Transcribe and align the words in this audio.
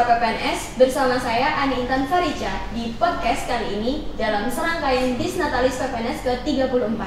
Suara 0.00 0.16
PPNS 0.16 0.80
bersama 0.80 1.20
saya 1.20 1.60
Ani 1.60 1.84
Intan 1.84 2.08
Farica 2.08 2.72
di 2.72 2.96
podcast 2.96 3.44
kali 3.44 3.84
ini 3.84 4.08
dalam 4.16 4.48
serangkaian 4.48 5.20
Disnatalis 5.20 5.76
PPNS 5.76 6.24
ke-34. 6.24 7.02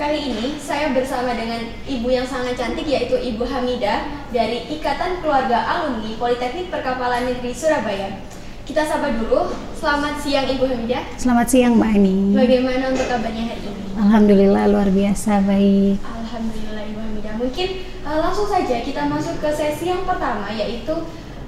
Kali 0.00 0.32
ini 0.32 0.56
saya 0.56 0.96
bersama 0.96 1.36
dengan 1.36 1.60
ibu 1.84 2.08
yang 2.08 2.24
sangat 2.24 2.56
cantik 2.56 2.88
yaitu 2.88 3.20
Ibu 3.20 3.44
Hamidah 3.44 4.24
dari 4.32 4.64
Ikatan 4.64 5.20
Keluarga 5.20 5.60
Alumni 5.76 6.16
Politeknik 6.16 6.72
Perkapalan 6.72 7.28
Negeri 7.28 7.52
Surabaya. 7.52 8.24
Kita 8.64 8.80
sapa 8.80 9.12
dulu. 9.12 9.52
Selamat 9.76 10.16
siang 10.24 10.48
Ibu 10.48 10.64
Hamidah. 10.72 11.04
Selamat 11.20 11.52
siang 11.52 11.76
Mbak 11.76 11.90
Ani. 12.00 12.16
Bagaimana 12.32 12.96
untuk 12.96 13.12
kabarnya 13.12 13.44
hari 13.44 13.60
ini? 13.60 13.84
Alhamdulillah 14.00 14.64
luar 14.72 14.88
biasa 14.88 15.44
baik. 15.44 16.00
Alhamdulillah 16.00 16.84
Ibu 16.96 17.00
Hamidah. 17.12 17.34
Mungkin 17.36 17.68
uh, 18.08 18.18
langsung 18.24 18.48
saja 18.48 18.80
kita 18.80 19.04
masuk 19.04 19.36
ke 19.36 19.52
sesi 19.52 19.92
yang 19.92 20.08
pertama 20.08 20.48
yaitu 20.48 20.96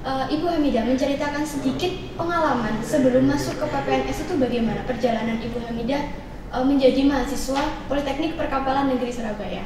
uh, 0.05 0.25
Ibu 0.29 0.45
Hamidah 0.45 0.85
menceritakan 0.85 1.43
sedikit 1.43 1.91
pengalaman 2.15 2.79
sebelum 2.85 3.25
masuk 3.25 3.57
ke 3.57 3.65
PPNS 3.65 4.29
itu 4.29 4.33
bagaimana 4.37 4.85
perjalanan 4.85 5.41
Ibu 5.41 5.57
Hamidah 5.65 6.13
uh, 6.53 6.63
menjadi 6.63 7.01
mahasiswa 7.09 7.89
Politeknik 7.89 8.37
Perkapalan 8.37 8.93
Negeri 8.93 9.11
Surabaya. 9.11 9.65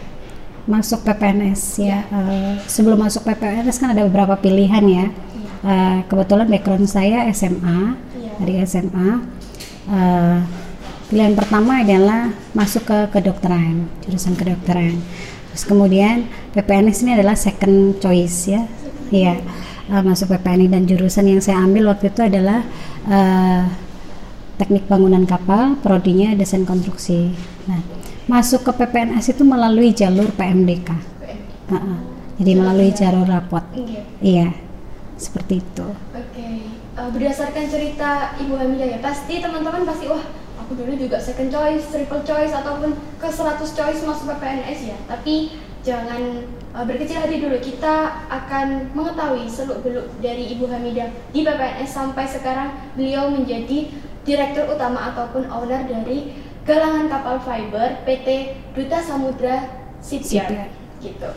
Masuk 0.66 1.04
PPNS 1.04 1.62
ya. 1.84 2.08
Uh, 2.10 2.56
sebelum 2.66 3.04
masuk 3.04 3.28
PPNS 3.28 3.78
kan 3.78 3.92
ada 3.92 4.08
beberapa 4.08 4.40
pilihan 4.40 4.86
ya. 4.88 5.06
Uh, 5.60 6.00
kebetulan 6.08 6.48
background 6.48 6.88
saya 6.88 7.28
SMA 7.36 8.00
Iya. 8.16 8.32
dari 8.40 8.54
SMA. 8.64 9.10
Uh, 9.90 10.40
pilihan 11.12 11.34
pertama 11.36 11.84
adalah 11.84 12.32
masuk 12.56 12.86
ke 12.88 12.98
kedokteran, 13.12 13.90
jurusan 14.06 14.38
kedokteran. 14.40 15.02
Terus 15.52 15.66
kemudian 15.66 16.30
PPNS 16.54 17.04
ini 17.04 17.18
adalah 17.18 17.36
second 17.36 17.98
choice 18.00 18.48
ya. 18.48 18.62
Iya. 19.10 19.42
Uh, 19.90 20.06
masuk 20.06 20.30
PPNS 20.38 20.70
dan 20.70 20.84
jurusan 20.86 21.26
yang 21.26 21.42
saya 21.42 21.66
ambil 21.66 21.90
waktu 21.90 22.14
itu 22.14 22.22
adalah 22.22 22.62
uh, 23.10 23.66
teknik 24.62 24.86
bangunan 24.86 25.26
kapal, 25.26 25.74
prodinya 25.82 26.38
desain 26.38 26.62
konstruksi. 26.62 27.34
Nah, 27.66 27.82
masuk 28.30 28.70
ke 28.70 28.72
PPNS 28.86 29.34
itu 29.34 29.42
melalui 29.42 29.90
jalur 29.90 30.30
PMDK. 30.38 30.94
Uh-uh. 31.74 31.98
Jadi 32.38 32.52
melalui 32.54 32.94
jalur 32.94 33.26
rapot. 33.26 33.66
Iya. 33.74 34.02
Iya, 34.22 34.48
seperti 35.18 35.66
itu. 35.66 35.88
Oke, 36.14 36.46
Uh, 37.00 37.08
berdasarkan 37.16 37.72
cerita 37.72 38.36
Ibu 38.36 38.60
Hamidah 38.60 38.84
ya, 38.84 39.00
pasti 39.00 39.40
teman-teman 39.40 39.88
pasti 39.88 40.12
wah 40.12 40.20
aku 40.60 40.76
dulu 40.76 41.00
juga 41.00 41.16
second 41.16 41.48
choice, 41.48 41.88
triple 41.96 42.28
choice 42.28 42.52
ataupun 42.52 42.92
ke 43.16 43.28
100 43.32 43.56
choice 43.64 44.04
masuk 44.04 44.36
PPNS 44.36 44.80
ya. 44.92 44.98
Tapi 45.08 45.56
jangan 45.80 46.44
uh, 46.44 46.59
berkecil 46.74 47.18
hati 47.18 47.42
dulu. 47.42 47.58
Kita 47.58 48.26
akan 48.30 48.94
mengetahui 48.94 49.50
seluk 49.50 49.82
beluk 49.82 50.06
dari 50.22 50.54
Ibu 50.54 50.70
Hamidah 50.70 51.10
di 51.34 51.42
PPNS 51.42 51.90
sampai 51.90 52.26
sekarang 52.30 52.70
beliau 52.94 53.34
menjadi 53.34 53.90
direktur 54.22 54.70
utama 54.70 55.10
ataupun 55.14 55.50
owner 55.50 55.82
dari 55.90 56.38
galangan 56.70 57.10
kapal 57.10 57.42
fiber 57.42 58.06
PT 58.06 58.54
Duta 58.78 59.02
Samudra 59.02 59.66
Shipyard 60.06 60.70
gitu. 61.02 61.30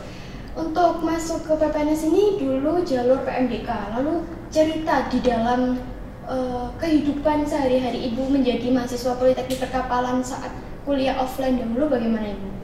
Untuk 0.53 1.01
masuk 1.01 1.49
ke 1.49 1.53
PPNS 1.57 2.13
ini 2.13 2.37
dulu 2.37 2.85
jalur 2.85 3.25
PMDK, 3.25 3.97
lalu 3.97 4.21
cerita 4.53 5.09
di 5.09 5.17
dalam 5.25 5.81
eh, 6.29 6.67
kehidupan 6.77 7.41
sehari-hari 7.41 8.13
ibu 8.13 8.29
menjadi 8.29 8.69
mahasiswa 8.69 9.17
Politeknik 9.17 9.57
Perkapalan 9.57 10.21
saat 10.21 10.53
kuliah 10.85 11.17
offline 11.17 11.57
dahulu 11.57 11.89
bagaimana 11.89 12.29
ibu? 12.37 12.62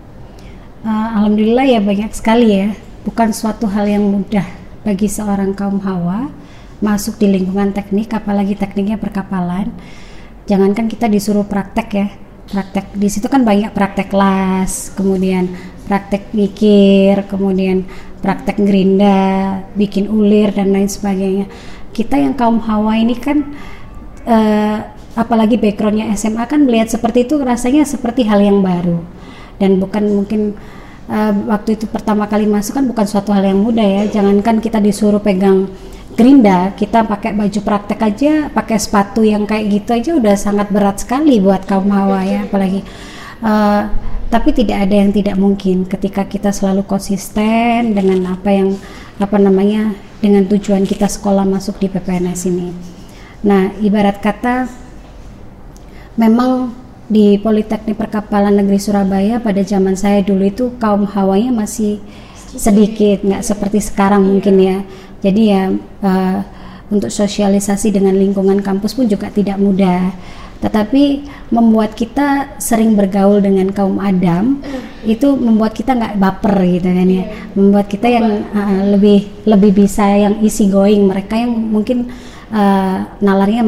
Uh, 0.79 1.09
Alhamdulillah 1.19 1.67
ya 1.67 1.79
banyak 1.83 2.11
sekali 2.15 2.55
ya. 2.55 2.71
Bukan 3.03 3.35
suatu 3.35 3.67
hal 3.67 3.83
yang 3.83 4.07
mudah 4.07 4.47
bagi 4.87 5.11
seorang 5.11 5.51
kaum 5.51 5.83
hawa 5.83 6.31
masuk 6.79 7.19
di 7.19 7.27
lingkungan 7.27 7.75
teknik, 7.75 8.15
apalagi 8.15 8.55
tekniknya 8.55 8.95
perkapalan. 8.95 9.75
Jangankan 10.47 10.87
kita 10.87 11.11
disuruh 11.11 11.43
praktek 11.43 11.87
ya, 11.91 12.07
praktek 12.47 12.95
di 12.95 13.11
situ 13.11 13.27
kan 13.27 13.43
banyak 13.43 13.75
praktek 13.75 14.07
las, 14.15 14.95
kemudian 14.95 15.51
praktek 15.83 16.31
mikir, 16.31 17.27
kemudian 17.27 17.83
praktek 18.23 18.63
gerinda, 18.63 19.59
bikin 19.75 20.07
ulir 20.07 20.55
dan 20.55 20.71
lain 20.71 20.87
sebagainya. 20.87 21.51
Kita 21.91 22.15
yang 22.15 22.39
kaum 22.39 22.63
hawa 22.63 22.95
ini 22.95 23.19
kan 23.19 23.51
eh, 24.23 24.79
apalagi 25.19 25.59
backgroundnya 25.59 26.07
SMA 26.15 26.47
kan 26.47 26.63
melihat 26.63 26.87
seperti 26.87 27.27
itu 27.27 27.35
rasanya 27.43 27.83
seperti 27.83 28.23
hal 28.23 28.39
yang 28.39 28.63
baru 28.63 29.03
dan 29.59 29.77
bukan 29.77 30.03
mungkin 30.07 30.41
eh, 31.09 31.33
waktu 31.49 31.75
itu 31.75 31.85
pertama 31.89 32.29
kali 32.29 32.45
masuk 32.45 32.77
kan 32.77 32.85
bukan 32.85 33.05
suatu 33.09 33.33
hal 33.33 33.43
yang 33.43 33.59
mudah 33.59 33.83
ya. 33.85 34.03
Jangankan 34.07 34.61
kita 34.61 34.77
disuruh 34.77 35.19
pegang 35.19 35.67
gerinda 36.13 36.75
kita 36.75 37.07
pakai 37.07 37.31
baju 37.31 37.59
praktek 37.63 37.99
aja 38.03 38.33
pakai 38.51 38.75
sepatu 38.75 39.23
yang 39.23 39.47
kayak 39.47 39.71
gitu 39.71 39.89
aja 39.95 40.11
udah 40.19 40.35
sangat 40.35 40.67
berat 40.67 40.99
sekali 40.99 41.39
buat 41.39 41.63
kaum 41.63 41.87
hawa 41.95 42.27
ya 42.27 42.43
apalagi 42.43 42.83
eh, 43.39 43.83
tapi 44.29 44.53
tidak 44.53 44.85
ada 44.85 44.95
yang 44.95 45.09
tidak 45.09 45.35
mungkin. 45.35 45.89
Ketika 45.89 46.29
kita 46.29 46.53
selalu 46.53 46.85
konsisten 46.85 47.97
dengan 47.97 48.37
apa 48.37 48.49
yang 48.53 48.77
apa 49.17 49.37
namanya 49.41 49.97
dengan 50.21 50.45
tujuan 50.45 50.85
kita 50.85 51.09
sekolah 51.09 51.43
masuk 51.49 51.81
di 51.81 51.89
PPNS 51.89 52.41
ini. 52.47 52.69
Nah, 53.41 53.73
ibarat 53.81 54.21
kata 54.21 54.69
memang 56.13 56.71
di 57.09 57.41
Politeknik 57.41 57.97
Perkapalan 57.97 58.53
Negeri 58.53 58.77
Surabaya 58.77 59.41
pada 59.41 59.65
zaman 59.65 59.97
saya 59.97 60.21
dulu 60.21 60.45
itu 60.45 60.77
kaum 60.77 61.09
hawanya 61.09 61.49
masih 61.49 61.97
sedikit, 62.53 63.25
nggak 63.25 63.41
seperti 63.41 63.81
sekarang 63.81 64.21
mungkin 64.21 64.55
ya. 64.61 64.77
Jadi 65.19 65.41
ya 65.49 65.73
eh, 66.05 66.39
untuk 66.93 67.09
sosialisasi 67.09 67.93
dengan 67.93 68.13
lingkungan 68.13 68.61
kampus 68.61 68.93
pun 68.93 69.09
juga 69.09 69.33
tidak 69.33 69.57
mudah. 69.57 70.13
Tetapi 70.59 71.23
membuat 71.55 71.95
kita 71.95 72.59
sering 72.59 72.93
bergaul 72.93 73.39
dengan 73.39 73.71
kaum 73.71 73.97
Adam 73.97 74.59
itu 75.07 75.31
membuat 75.39 75.71
kita 75.71 75.95
nggak 75.95 76.19
baper 76.19 76.55
gitu 76.67 76.89
kan 76.93 77.09
ya. 77.09 77.25
Membuat 77.57 77.89
kita 77.89 78.05
yang 78.05 78.27
eh, 78.53 78.81
lebih 78.93 79.19
lebih 79.49 79.71
bisa 79.85 80.05
yang 80.13 80.37
easy 80.45 80.69
going. 80.69 81.09
Mereka 81.09 81.33
yang 81.41 81.53
mungkin 81.57 82.13
eh, 82.53 82.97
nalarnya 83.17 83.65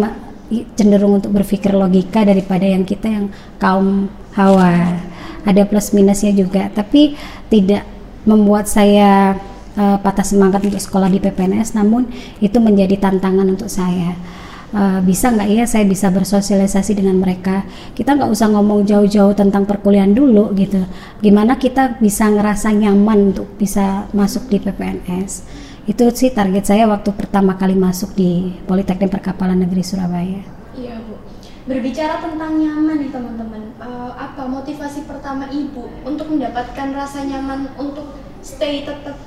cenderung 0.76 1.24
untuk 1.24 1.32
berpikir 1.32 1.72
logika 1.72 2.28
daripada 2.28 2.68
yang 2.68 2.84
kita 2.84 3.08
yang 3.08 3.26
kaum 3.58 4.12
hawa. 4.36 5.00
Ada 5.42 5.66
plus 5.66 5.90
minusnya 5.96 6.30
juga, 6.36 6.70
tapi 6.70 7.18
tidak 7.50 7.82
membuat 8.30 8.70
saya 8.70 9.34
eh, 9.74 9.98
patah 9.98 10.28
semangat 10.28 10.62
untuk 10.62 10.78
sekolah 10.78 11.10
di 11.10 11.18
PPNS, 11.18 11.74
namun 11.74 12.06
itu 12.38 12.62
menjadi 12.62 13.00
tantangan 13.02 13.48
untuk 13.50 13.72
saya. 13.72 14.14
Eh, 14.72 15.00
bisa 15.04 15.28
nggak 15.36 15.50
ya 15.52 15.66
saya 15.68 15.84
bisa 15.84 16.08
bersosialisasi 16.08 16.96
dengan 16.96 17.20
mereka? 17.20 17.68
Kita 17.92 18.16
nggak 18.16 18.32
usah 18.32 18.48
ngomong 18.56 18.88
jauh-jauh 18.88 19.36
tentang 19.36 19.68
perkuliahan 19.68 20.16
dulu 20.16 20.56
gitu. 20.56 20.88
Gimana 21.20 21.60
kita 21.60 22.00
bisa 22.00 22.32
ngerasa 22.32 22.72
nyaman 22.72 23.36
untuk 23.36 23.52
bisa 23.60 24.08
masuk 24.16 24.48
di 24.48 24.64
PPNS? 24.64 25.44
Itu 25.90 26.06
sih 26.14 26.30
target 26.30 26.70
saya 26.70 26.86
waktu 26.86 27.10
pertama 27.18 27.58
kali 27.58 27.74
masuk 27.74 28.14
di 28.14 28.54
Politeknik 28.70 29.10
Perkapalan 29.10 29.66
Negeri 29.66 29.82
Surabaya. 29.82 30.42
Iya 30.78 31.02
bu. 31.02 31.18
Berbicara 31.66 32.22
tentang 32.22 32.58
nyaman 32.58 33.02
nih 33.02 33.10
teman-teman, 33.10 33.64
eh, 33.82 34.12
apa 34.14 34.46
motivasi 34.46 35.10
pertama 35.10 35.50
ibu 35.50 35.90
untuk 36.06 36.30
mendapatkan 36.30 36.94
rasa 36.94 37.26
nyaman 37.26 37.70
untuk 37.82 38.14
stay 38.46 38.86
tetap 38.86 39.18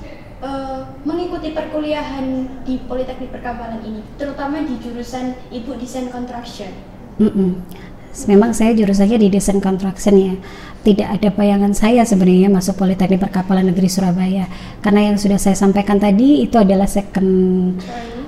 eh, 0.42 0.82
mengikuti 1.02 1.50
perkuliahan 1.50 2.46
di 2.62 2.78
Politeknik 2.86 3.34
Perkapalan 3.34 3.82
ini, 3.82 4.02
terutama 4.14 4.62
di 4.62 4.78
jurusan 4.78 5.34
ibu 5.50 5.74
desain 5.74 6.06
construction. 6.10 6.70
Mm-mm. 7.18 7.62
Memang 8.30 8.54
saya 8.54 8.70
jurusannya 8.78 9.18
di 9.18 9.28
desain 9.30 9.58
construction 9.58 10.14
ya. 10.14 10.34
Tidak 10.84 11.08
ada 11.08 11.32
bayangan 11.32 11.72
saya 11.72 12.04
sebenarnya 12.04 12.52
masuk 12.52 12.76
Politeknik 12.76 13.24
Perkapalan 13.24 13.72
Negeri 13.72 13.88
Surabaya. 13.88 14.44
Karena 14.84 15.08
yang 15.08 15.16
sudah 15.16 15.40
saya 15.40 15.56
sampaikan 15.56 15.96
tadi 15.96 16.44
itu 16.44 16.60
adalah 16.60 16.84
second 16.84 17.32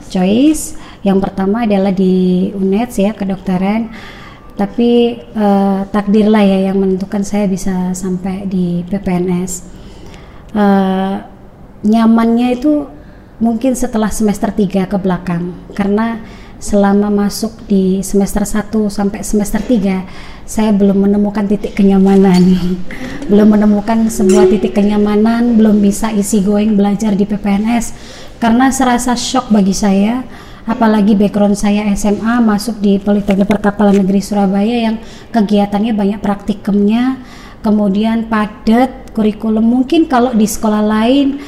Choice. 0.08 0.80
Yang 1.04 1.18
pertama 1.28 1.68
adalah 1.68 1.92
di 1.92 2.48
UNED 2.56 2.90
ya 2.96 3.12
kedokteran. 3.12 3.92
Tapi 4.56 5.20
eh, 5.20 5.80
takdirlah 5.92 6.40
ya 6.40 6.72
yang 6.72 6.80
menentukan 6.80 7.20
saya 7.20 7.44
bisa 7.44 7.92
sampai 7.92 8.48
di 8.48 8.80
PPNS. 8.88 9.52
Eh, 10.56 11.16
nyamannya 11.84 12.56
itu 12.56 12.88
mungkin 13.36 13.76
setelah 13.76 14.08
semester 14.08 14.48
3 14.48 14.88
ke 14.88 14.96
belakang 14.96 15.52
karena 15.76 16.24
selama 16.56 17.12
masuk 17.12 17.68
di 17.68 18.00
semester 18.00 18.48
1 18.48 18.72
sampai 18.88 19.20
semester 19.20 19.60
3 19.60 20.35
saya 20.46 20.70
belum 20.70 21.10
menemukan 21.10 21.50
titik 21.50 21.74
kenyamanan. 21.74 22.40
Belum 23.26 23.50
menemukan 23.50 24.06
sebuah 24.06 24.46
titik 24.46 24.78
kenyamanan 24.78 25.58
belum 25.58 25.82
bisa 25.82 26.14
isi 26.14 26.38
going 26.40 26.78
belajar 26.78 27.18
di 27.18 27.26
PPNS 27.26 27.92
karena 28.38 28.70
serasa 28.70 29.18
shock 29.18 29.50
bagi 29.50 29.74
saya 29.74 30.22
apalagi 30.66 31.18
background 31.18 31.58
saya 31.58 31.90
SMA 31.98 32.38
masuk 32.42 32.78
di 32.78 33.02
Politeknik 33.02 33.50
Perkapalan 33.50 34.06
Negeri 34.06 34.22
Surabaya 34.22 34.86
yang 34.86 35.02
kegiatannya 35.34 35.94
banyak 35.94 36.20
praktikumnya 36.22 37.18
kemudian 37.66 38.30
padat 38.30 39.10
kurikulum. 39.10 39.66
Mungkin 39.66 40.06
kalau 40.06 40.30
di 40.30 40.46
sekolah 40.46 40.86
lain 40.86 41.42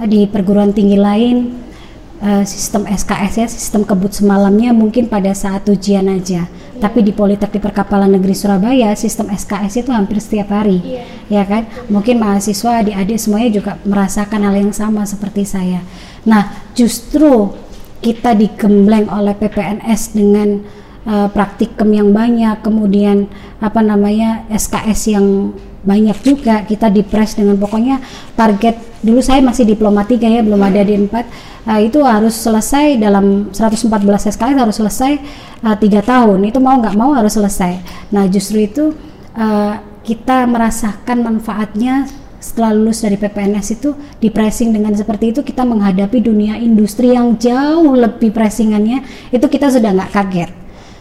di 0.00 0.24
perguruan 0.24 0.72
tinggi 0.72 0.96
lain 0.96 1.68
uh, 2.20 2.44
sistem 2.44 2.86
SKS 2.86 3.32
ya 3.40 3.46
sistem 3.48 3.82
kebut 3.82 4.12
semalamnya 4.12 4.70
mungkin 4.76 5.08
pada 5.08 5.32
saat 5.32 5.66
ujian 5.66 6.06
aja. 6.08 6.46
Tapi 6.80 7.04
di 7.04 7.12
Politeknik 7.12 7.60
Perkapalan 7.60 8.08
Negeri 8.08 8.32
Surabaya 8.32 8.96
sistem 8.96 9.28
SKS 9.28 9.84
itu 9.84 9.90
hampir 9.92 10.16
setiap 10.16 10.48
hari 10.48 10.80
Iya. 10.80 11.04
ya 11.28 11.42
kan? 11.44 11.62
Mungkin 11.92 12.16
mahasiswa 12.16 12.80
adik-adik 12.80 13.20
semuanya 13.20 13.50
juga 13.52 13.72
merasakan 13.84 14.40
hal 14.48 14.56
yang 14.56 14.72
sama 14.72 15.04
seperti 15.04 15.44
saya. 15.44 15.84
Nah 16.24 16.72
justru 16.72 17.52
kita 18.00 18.32
digembleng 18.32 19.12
oleh 19.12 19.36
PPNS 19.36 20.16
dengan 20.16 20.64
uh, 21.06 21.28
praktikum 21.32 21.88
yang 21.92 22.10
banyak 22.10 22.60
kemudian 22.64 23.30
apa 23.60 23.80
namanya 23.80 24.44
SKS 24.50 25.14
yang 25.16 25.54
banyak 25.80 26.16
juga 26.20 26.60
kita 26.68 26.92
dipres 26.92 27.40
dengan 27.40 27.56
pokoknya 27.56 28.04
target 28.36 28.76
dulu 29.00 29.24
saya 29.24 29.40
masih 29.40 29.64
diploma 29.64 30.04
3 30.04 30.20
ya 30.20 30.40
belum 30.44 30.60
ada 30.60 30.84
di 30.84 30.92
4 30.92 31.08
uh, 31.08 31.80
itu 31.80 32.04
harus 32.04 32.36
selesai 32.36 33.00
dalam 33.00 33.48
114 33.48 33.88
SKS 34.36 34.56
harus 34.60 34.76
selesai 34.76 35.12
uh, 35.64 35.76
tiga 35.80 36.04
tahun 36.04 36.44
itu 36.44 36.60
mau 36.60 36.76
nggak 36.80 36.96
mau 36.96 37.16
harus 37.16 37.32
selesai. 37.36 37.80
Nah 38.12 38.28
justru 38.28 38.64
itu 38.64 38.92
uh, 39.36 39.74
kita 40.04 40.48
merasakan 40.48 41.24
manfaatnya 41.24 42.08
setelah 42.40 42.72
lulus 42.72 43.04
dari 43.04 43.20
PPNS 43.20 43.66
itu 43.76 43.92
di 44.16 44.32
pressing 44.32 44.72
dengan 44.72 44.96
seperti 44.96 45.36
itu 45.36 45.40
kita 45.44 45.60
menghadapi 45.60 46.24
dunia 46.24 46.56
industri 46.56 47.12
yang 47.12 47.36
jauh 47.36 47.92
lebih 47.92 48.32
pressingannya 48.32 49.04
itu 49.28 49.44
kita 49.44 49.68
sudah 49.68 49.92
nggak 49.92 50.12
kaget 50.12 50.59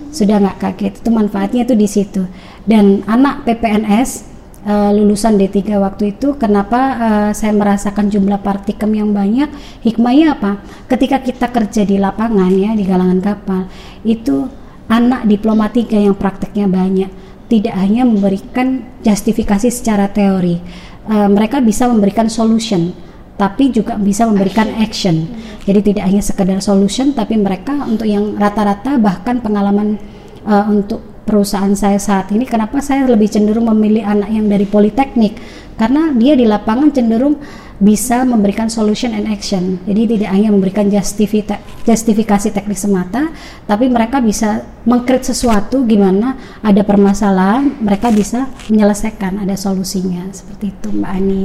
sudah 0.10 0.42
nggak 0.42 0.58
kaget. 0.60 0.94
Itu 1.02 1.10
manfaatnya 1.14 1.66
itu 1.66 1.76
di 1.78 1.88
situ. 1.88 2.24
Dan 2.66 3.06
anak 3.06 3.46
PPNS 3.46 4.30
uh, 4.66 4.92
lulusan 4.94 5.38
D3 5.38 5.80
waktu 5.80 6.18
itu 6.18 6.36
kenapa 6.36 6.80
uh, 6.98 7.32
saya 7.32 7.54
merasakan 7.56 8.10
jumlah 8.12 8.42
partikem 8.42 8.92
yang 8.94 9.10
banyak? 9.14 9.50
Hikmahnya 9.86 10.38
apa? 10.38 10.62
Ketika 10.90 11.22
kita 11.22 11.48
kerja 11.50 11.82
di 11.86 11.98
lapangan 12.02 12.52
ya 12.54 12.74
di 12.74 12.84
galangan 12.84 13.20
kapal 13.22 13.62
itu 14.04 14.50
anak 14.90 15.30
diploma 15.30 15.70
3 15.70 16.10
yang 16.10 16.16
prakteknya 16.18 16.66
banyak. 16.66 17.12
Tidak 17.50 17.74
hanya 17.74 18.06
memberikan 18.06 18.86
justifikasi 19.02 19.74
secara 19.74 20.06
teori. 20.10 20.62
Uh, 21.10 21.26
mereka 21.26 21.58
bisa 21.58 21.90
memberikan 21.90 22.30
solution 22.30 22.94
tapi 23.40 23.72
juga 23.72 23.96
bisa 23.96 24.28
memberikan 24.28 24.68
action. 24.84 25.24
Jadi 25.64 25.96
tidak 25.96 26.04
hanya 26.12 26.20
sekedar 26.20 26.60
solution 26.60 27.16
tapi 27.16 27.40
mereka 27.40 27.88
untuk 27.88 28.06
yang 28.06 28.36
rata-rata 28.36 29.00
bahkan 29.00 29.40
pengalaman 29.40 29.96
uh, 30.44 30.68
untuk 30.68 31.24
perusahaan 31.24 31.72
saya 31.78 32.02
saat 32.02 32.34
ini 32.36 32.44
kenapa 32.44 32.84
saya 32.84 33.08
lebih 33.08 33.32
cenderung 33.32 33.70
memilih 33.72 34.02
anak 34.02 34.34
yang 34.34 34.50
dari 34.50 34.66
politeknik 34.66 35.38
karena 35.78 36.12
dia 36.12 36.36
di 36.36 36.44
lapangan 36.44 36.92
cenderung 36.92 37.40
bisa 37.80 38.28
memberikan 38.28 38.68
solution 38.68 39.16
and 39.16 39.32
action. 39.32 39.80
Jadi 39.88 40.20
tidak 40.20 40.36
hanya 40.36 40.52
memberikan 40.52 40.92
justifikasi 40.92 42.52
teknik 42.52 42.76
semata, 42.76 43.32
tapi 43.64 43.88
mereka 43.88 44.20
bisa 44.20 44.68
mengkrit 44.84 45.24
sesuatu 45.24 45.88
gimana 45.88 46.36
ada 46.60 46.84
permasalahan, 46.84 47.80
mereka 47.80 48.12
bisa 48.12 48.52
menyelesaikan, 48.68 49.40
ada 49.40 49.56
solusinya. 49.56 50.28
Seperti 50.36 50.76
itu 50.76 50.92
Mbak 50.92 51.12
Ani. 51.16 51.44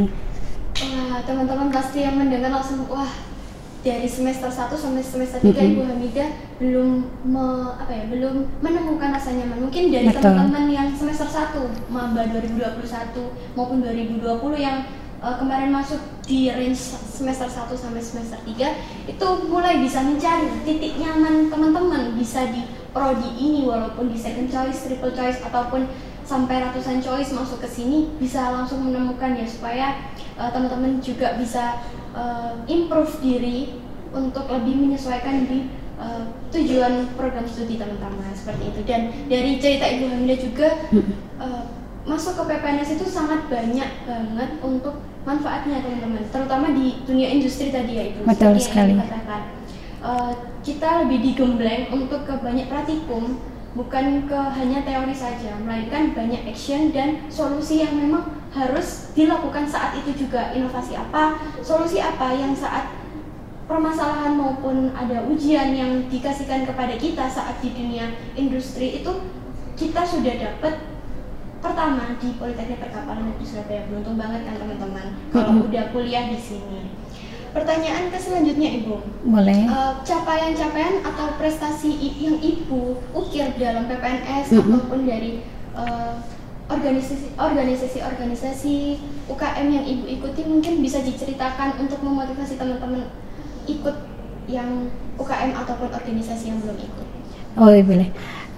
Teman-teman 1.22 1.70
pasti 1.70 2.02
yang 2.02 2.18
mendengar 2.18 2.50
langsung 2.50 2.82
wah 2.90 3.06
dari 3.84 4.08
semester 4.08 4.48
1 4.48 4.72
sampai 4.72 5.04
semester 5.04 5.38
3 5.38 5.44
Mm-mm. 5.44 5.70
Ibu 5.76 5.82
Hamidah 5.84 6.28
belum 6.56 6.88
me- 7.28 7.74
apa 7.76 7.92
ya, 7.92 8.04
belum 8.08 8.34
menemukan 8.58 9.12
rasa 9.12 9.30
nyaman. 9.30 9.68
Mungkin 9.68 9.92
dari 9.92 10.08
teman-teman 10.08 10.64
yang 10.72 10.88
semester 10.96 11.28
1 11.28 11.92
maba 11.92 12.24
2021 12.32 12.64
maupun 13.52 13.84
2020 13.84 14.24
yang 14.56 14.88
eh, 15.20 15.36
kemarin 15.36 15.68
masuk 15.68 16.00
di 16.24 16.48
range 16.48 16.80
semester 17.04 17.44
1 17.44 17.76
sampai 17.76 18.00
semester 18.00 18.40
3 18.40 19.12
itu 19.12 19.26
mulai 19.52 19.84
bisa 19.84 20.00
mencari 20.00 20.48
titik 20.64 20.96
nyaman 20.96 21.52
teman-teman 21.52 22.16
bisa 22.16 22.48
di 22.48 22.64
prodi 22.88 23.28
ini 23.36 23.68
walaupun 23.68 24.08
di 24.08 24.16
second 24.16 24.48
choice, 24.48 24.88
triple 24.88 25.12
choice 25.12 25.44
ataupun 25.44 25.84
sampai 26.24 26.64
ratusan 26.64 27.04
choice 27.04 27.36
masuk 27.36 27.60
ke 27.60 27.68
sini 27.68 28.16
bisa 28.16 28.48
langsung 28.48 28.80
menemukan 28.88 29.36
ya 29.36 29.44
supaya 29.44 29.86
uh, 30.40 30.48
teman-teman 30.48 30.98
juga 31.04 31.36
bisa 31.36 31.84
uh, 32.16 32.56
improve 32.64 33.12
diri 33.20 33.78
untuk 34.10 34.48
lebih 34.48 34.88
menyesuaikan 34.88 35.44
di 35.44 35.68
uh, 36.00 36.32
tujuan 36.48 37.12
program 37.14 37.44
studi 37.44 37.76
teman-teman 37.76 38.32
seperti 38.32 38.72
itu. 38.72 38.80
Dan 38.88 39.12
dari 39.28 39.60
cerita 39.60 39.84
Ibu 39.84 40.04
Hamidah 40.08 40.38
juga 40.40 40.68
uh, 41.44 41.62
masuk 42.08 42.40
ke 42.40 42.42
PPNS 42.56 43.00
itu 43.00 43.06
sangat 43.08 43.48
banyak 43.52 43.90
banget 44.08 44.50
untuk 44.64 45.04
manfaatnya 45.28 45.84
teman-teman. 45.84 46.24
Terutama 46.32 46.72
di 46.72 47.04
dunia 47.04 47.28
industri 47.28 47.68
tadi 47.68 47.92
ya 48.00 48.04
Ibu. 48.12 48.24
Betul 48.24 48.56
sekali. 48.56 48.96
yang 48.96 49.04
dikatakan. 49.04 49.42
Uh, 50.04 50.32
kita 50.60 51.04
lebih 51.04 51.32
digembleng 51.32 51.88
untuk 51.92 52.28
ke 52.28 52.34
banyak 52.40 52.68
praktikum 52.68 53.40
bukan 53.74 54.30
ke 54.30 54.40
hanya 54.54 54.86
teori 54.86 55.10
saja 55.10 55.58
melainkan 55.58 56.14
banyak 56.14 56.46
action 56.46 56.94
dan 56.94 57.26
solusi 57.26 57.82
yang 57.82 57.98
memang 57.98 58.30
harus 58.54 59.10
dilakukan 59.18 59.66
saat 59.66 59.98
itu 59.98 60.26
juga. 60.26 60.54
Inovasi 60.54 60.94
apa 60.94 61.42
solusi 61.60 61.98
apa 61.98 62.30
yang 62.34 62.54
saat 62.54 62.94
permasalahan 63.66 64.38
maupun 64.38 64.94
ada 64.94 65.26
ujian 65.26 65.74
yang 65.74 66.06
dikasihkan 66.06 66.64
kepada 66.68 66.94
kita 66.94 67.26
saat 67.26 67.58
di 67.58 67.74
dunia 67.74 68.14
industri 68.38 69.02
itu 69.02 69.10
kita 69.74 70.06
sudah 70.06 70.34
dapat 70.38 70.74
pertama 71.58 72.14
di 72.20 72.36
Politeknik 72.36 72.78
Perkapalan 72.78 73.32
Negeri 73.32 73.46
Surabaya. 73.48 73.88
Beruntung 73.90 74.20
banget 74.20 74.46
kan 74.46 74.54
teman-teman 74.60 75.06
kalau 75.32 75.50
Mm-mm. 75.50 75.66
udah 75.66 75.84
kuliah 75.90 76.28
di 76.30 76.38
sini 76.38 76.92
pertanyaan 77.54 78.10
ke 78.10 78.18
selanjutnya 78.18 78.82
ibu 78.82 78.98
Boleh. 79.22 79.62
Eh, 79.64 79.92
capaian-capaian 80.02 81.06
atau 81.06 81.38
prestasi 81.38 81.94
yang 82.18 82.42
ibu 82.42 82.98
ukir 83.14 83.54
dalam 83.56 83.86
PPNS 83.86 84.50
Mm-mm. 84.50 84.74
ataupun 84.74 85.06
dari 85.06 85.40
eh, 85.78 86.12
organisasi 86.66 87.38
organisasi-organisasi 87.38 88.76
UKM 89.30 89.66
yang 89.70 89.84
ibu 89.86 90.04
ikuti 90.10 90.42
mungkin 90.44 90.82
bisa 90.82 90.98
diceritakan 91.00 91.78
untuk 91.78 92.02
memotivasi 92.02 92.58
teman-teman 92.58 93.06
ikut 93.70 93.96
yang 94.50 94.92
UKM 95.16 95.56
ataupun 95.56 95.88
organisasi 95.94 96.52
yang 96.52 96.58
belum 96.60 96.76
ikut. 96.76 97.06
Oh 97.54 97.70
iya 97.70 97.84
boleh. 97.86 98.08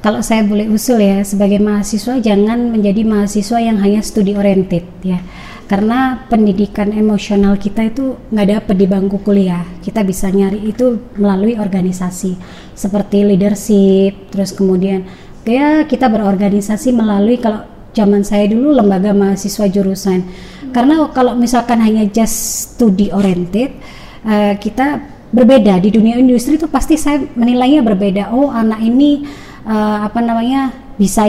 Kalau 0.00 0.22
saya 0.22 0.46
boleh 0.46 0.70
usul 0.70 1.02
ya, 1.02 1.18
sebagai 1.26 1.58
mahasiswa 1.58 2.14
jangan 2.22 2.70
menjadi 2.70 3.02
mahasiswa 3.02 3.58
yang 3.58 3.82
hanya 3.82 4.00
studi 4.06 4.38
oriented 4.38 4.86
ya. 5.02 5.18
Karena 5.66 6.22
pendidikan 6.30 6.94
emosional 6.94 7.58
kita 7.58 7.90
itu 7.90 8.14
nggak 8.30 8.48
dapet 8.54 8.74
di 8.78 8.86
bangku 8.86 9.18
kuliah. 9.26 9.66
Kita 9.82 10.06
bisa 10.06 10.30
nyari 10.30 10.62
itu 10.62 10.94
melalui 11.18 11.58
organisasi 11.58 12.38
seperti 12.70 13.26
leadership, 13.26 14.30
terus 14.30 14.54
kemudian 14.54 15.02
ya 15.42 15.82
kita 15.82 16.06
berorganisasi 16.06 16.94
melalui 16.94 17.42
kalau 17.42 17.66
zaman 17.90 18.22
saya 18.22 18.46
dulu 18.46 18.78
lembaga 18.78 19.10
mahasiswa 19.10 19.66
jurusan. 19.66 20.22
Karena 20.70 21.10
kalau 21.10 21.34
misalkan 21.34 21.82
hanya 21.82 22.06
just 22.06 22.70
studi 22.78 23.10
oriented, 23.10 23.74
eh, 24.22 24.54
kita 24.62 25.02
berbeda 25.34 25.82
di 25.82 25.90
dunia 25.90 26.14
industri 26.14 26.54
itu 26.54 26.70
pasti 26.70 26.94
saya 26.94 27.26
menilainya 27.34 27.82
berbeda. 27.82 28.30
Oh 28.30 28.54
anak 28.54 28.78
ini 28.86 29.26
eh, 29.66 29.98
apa 30.06 30.22
namanya 30.22 30.70
bisa 30.94 31.26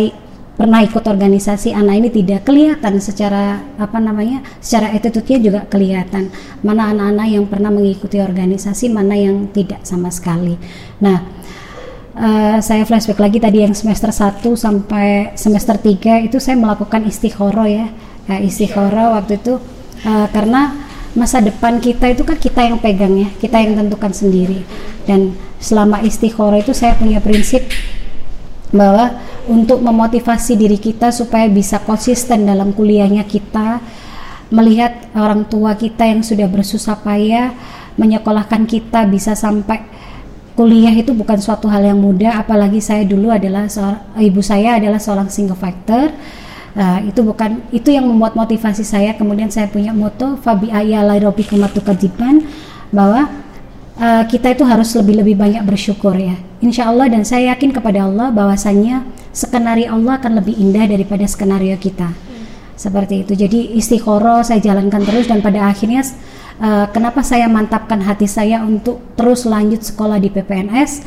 pernah 0.57 0.81
ikut 0.81 1.05
organisasi, 1.05 1.71
anak 1.71 1.95
ini 2.01 2.09
tidak 2.09 2.49
kelihatan 2.49 2.97
secara 2.97 3.61
apa 3.77 4.01
namanya 4.01 4.41
secara 4.57 4.89
attitude-nya 4.91 5.37
juga 5.37 5.59
kelihatan. 5.69 6.33
Mana 6.65 6.89
anak-anak 6.91 7.27
yang 7.29 7.45
pernah 7.45 7.69
mengikuti 7.69 8.17
organisasi, 8.17 8.89
mana 8.89 9.13
yang 9.13 9.53
tidak 9.53 9.85
sama 9.85 10.09
sekali. 10.09 10.57
Nah. 10.99 11.37
Eh, 12.17 12.57
saya 12.65 12.81
flashback 12.81 13.21
lagi 13.21 13.37
tadi 13.37 13.61
yang 13.61 13.77
semester 13.77 14.09
1 14.09 14.57
sampai 14.57 15.37
semester 15.37 15.77
3 15.77 16.25
itu 16.25 16.41
saya 16.41 16.57
melakukan 16.57 17.05
istikhoro 17.05 17.69
ya. 17.69 17.93
Istikhoro 18.41 19.13
waktu 19.13 19.37
itu 19.37 19.61
eh, 20.01 20.27
karena 20.33 20.73
masa 21.13 21.45
depan 21.45 21.77
kita 21.77 22.09
itu 22.09 22.25
kan 22.25 22.41
kita 22.41 22.65
yang 22.65 22.81
pegang 22.81 23.13
ya, 23.21 23.29
kita 23.37 23.61
yang 23.61 23.77
tentukan 23.77 24.17
sendiri. 24.17 24.65
Dan 25.05 25.37
selama 25.61 26.01
istikhoro 26.01 26.57
itu 26.57 26.73
saya 26.73 26.97
punya 26.97 27.21
prinsip 27.21 27.69
bahwa 28.71 29.15
untuk 29.47 29.79
memotivasi 29.79 30.59
diri 30.59 30.75
kita 30.75 31.11
supaya 31.15 31.47
bisa 31.47 31.79
konsisten 31.83 32.43
dalam 32.43 32.75
kuliahnya 32.75 33.23
kita 33.23 33.79
melihat 34.51 35.11
orang 35.15 35.47
tua 35.47 35.75
kita 35.75 36.07
yang 36.07 36.23
sudah 36.23 36.47
bersusah 36.47 36.99
payah 36.99 37.51
menyekolahkan 37.99 38.63
kita 38.69 39.07
bisa 39.09 39.33
sampai 39.33 39.83
kuliah 40.57 40.93
itu 40.93 41.13
bukan 41.13 41.37
suatu 41.37 41.69
hal 41.69 41.85
yang 41.85 41.99
mudah. 42.01 42.41
Apalagi 42.41 42.81
saya 42.81 43.03
dulu 43.03 43.29
adalah 43.29 43.69
seorang 43.69 44.01
ibu 44.17 44.41
saya 44.41 44.81
adalah 44.81 44.97
seorang 44.97 45.29
single 45.29 45.57
factor. 45.57 46.13
Nah, 46.77 47.01
itu 47.01 47.25
bukan 47.25 47.61
itu 47.73 47.89
yang 47.89 48.05
membuat 48.05 48.37
motivasi 48.37 48.85
saya. 48.85 49.13
Kemudian 49.17 49.49
saya 49.49 49.69
punya 49.69 49.93
moto 49.93 50.37
fabi 50.41 50.69
ayala 50.69 51.17
robbikum 51.17 51.61
kejiban 51.65 52.45
bahwa 52.93 53.29
uh, 53.97 54.23
kita 54.29 54.53
itu 54.53 54.63
harus 54.63 54.93
lebih-lebih 54.95 55.35
banyak 55.37 55.63
bersyukur 55.65 56.13
ya. 56.15 56.37
Insya 56.61 56.89
Allah 56.89 57.11
dan 57.11 57.25
saya 57.25 57.53
yakin 57.53 57.73
kepada 57.73 58.05
Allah 58.05 58.33
bahwasannya 58.33 59.05
skenario 59.33 59.93
Allah 59.93 60.17
akan 60.17 60.41
lebih 60.41 60.57
indah 60.57 60.85
daripada 60.89 61.25
skenario 61.25 61.75
kita. 61.77 62.13
Seperti 62.77 63.25
itu. 63.25 63.33
Jadi 63.33 63.73
istiqoroh 63.73 64.45
saya 64.45 64.61
jalankan 64.61 65.01
terus 65.01 65.25
dan 65.25 65.41
pada 65.41 65.65
akhirnya 65.65 66.05
uh, 66.61 66.85
kenapa 66.93 67.25
saya 67.25 67.49
mantapkan 67.49 68.01
hati 68.05 68.29
saya 68.29 68.61
untuk 68.61 69.01
terus 69.17 69.49
lanjut 69.49 69.81
sekolah 69.81 70.21
di 70.21 70.29
PPNS 70.29 71.01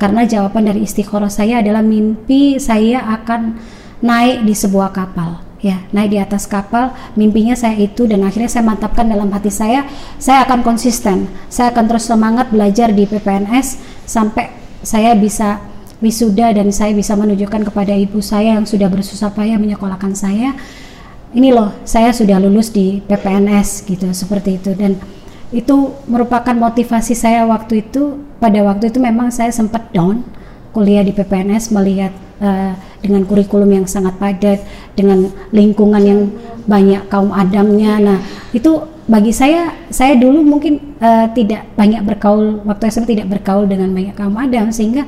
karena 0.00 0.24
jawaban 0.24 0.64
dari 0.64 0.88
istikharah 0.88 1.28
saya 1.28 1.60
adalah 1.60 1.84
mimpi 1.84 2.56
saya 2.56 3.04
akan 3.20 3.60
naik 4.00 4.48
di 4.48 4.56
sebuah 4.56 4.96
kapal 4.96 5.49
ya 5.60 5.84
naik 5.92 6.16
di 6.16 6.18
atas 6.20 6.48
kapal 6.48 6.96
mimpinya 7.14 7.52
saya 7.52 7.76
itu 7.76 8.08
dan 8.08 8.24
akhirnya 8.24 8.48
saya 8.48 8.64
mantapkan 8.64 9.04
dalam 9.04 9.28
hati 9.32 9.52
saya 9.52 9.84
saya 10.16 10.44
akan 10.48 10.64
konsisten. 10.64 11.28
Saya 11.52 11.72
akan 11.72 11.84
terus 11.88 12.08
semangat 12.08 12.48
belajar 12.48 12.92
di 12.92 13.04
PPNS 13.04 13.80
sampai 14.08 14.52
saya 14.80 15.12
bisa 15.12 15.60
wisuda 16.00 16.56
dan 16.56 16.72
saya 16.72 16.96
bisa 16.96 17.12
menunjukkan 17.12 17.68
kepada 17.68 17.92
ibu 17.92 18.24
saya 18.24 18.56
yang 18.56 18.64
sudah 18.64 18.88
bersusah 18.88 19.30
payah 19.36 19.60
menyekolahkan 19.60 20.16
saya. 20.16 20.56
Ini 21.30 21.54
loh 21.54 21.76
saya 21.86 22.10
sudah 22.10 22.42
lulus 22.42 22.74
di 22.74 22.98
PPNS 23.04 23.86
gitu 23.86 24.10
seperti 24.10 24.58
itu. 24.58 24.74
Dan 24.74 24.98
itu 25.54 25.94
merupakan 26.10 26.56
motivasi 26.56 27.14
saya 27.14 27.46
waktu 27.46 27.86
itu. 27.86 28.18
Pada 28.40 28.56
waktu 28.64 28.88
itu 28.88 28.96
memang 28.96 29.28
saya 29.28 29.52
sempat 29.52 29.92
down 29.92 30.24
kuliah 30.72 31.04
di 31.04 31.12
PPNS 31.12 31.76
melihat 31.76 32.08
uh, 32.40 32.72
dengan 33.00 33.24
kurikulum 33.24 33.68
yang 33.68 33.86
sangat 33.88 34.16
padat, 34.20 34.60
dengan 34.94 35.32
lingkungan 35.50 36.02
yang 36.04 36.20
banyak 36.68 37.02
kaum 37.08 37.32
adamnya. 37.32 37.98
Nah, 37.98 38.18
itu 38.52 38.84
bagi 39.10 39.34
saya, 39.34 39.74
saya 39.90 40.14
dulu 40.14 40.46
mungkin 40.46 40.94
uh, 41.02 41.26
tidak 41.34 41.66
banyak 41.74 41.98
berkaul 42.06 42.62
waktu 42.62 42.94
SMA 42.94 43.10
tidak 43.10 43.26
berkaul 43.26 43.66
dengan 43.66 43.90
banyak 43.90 44.14
kaum 44.14 44.38
adam 44.38 44.70
sehingga 44.70 45.02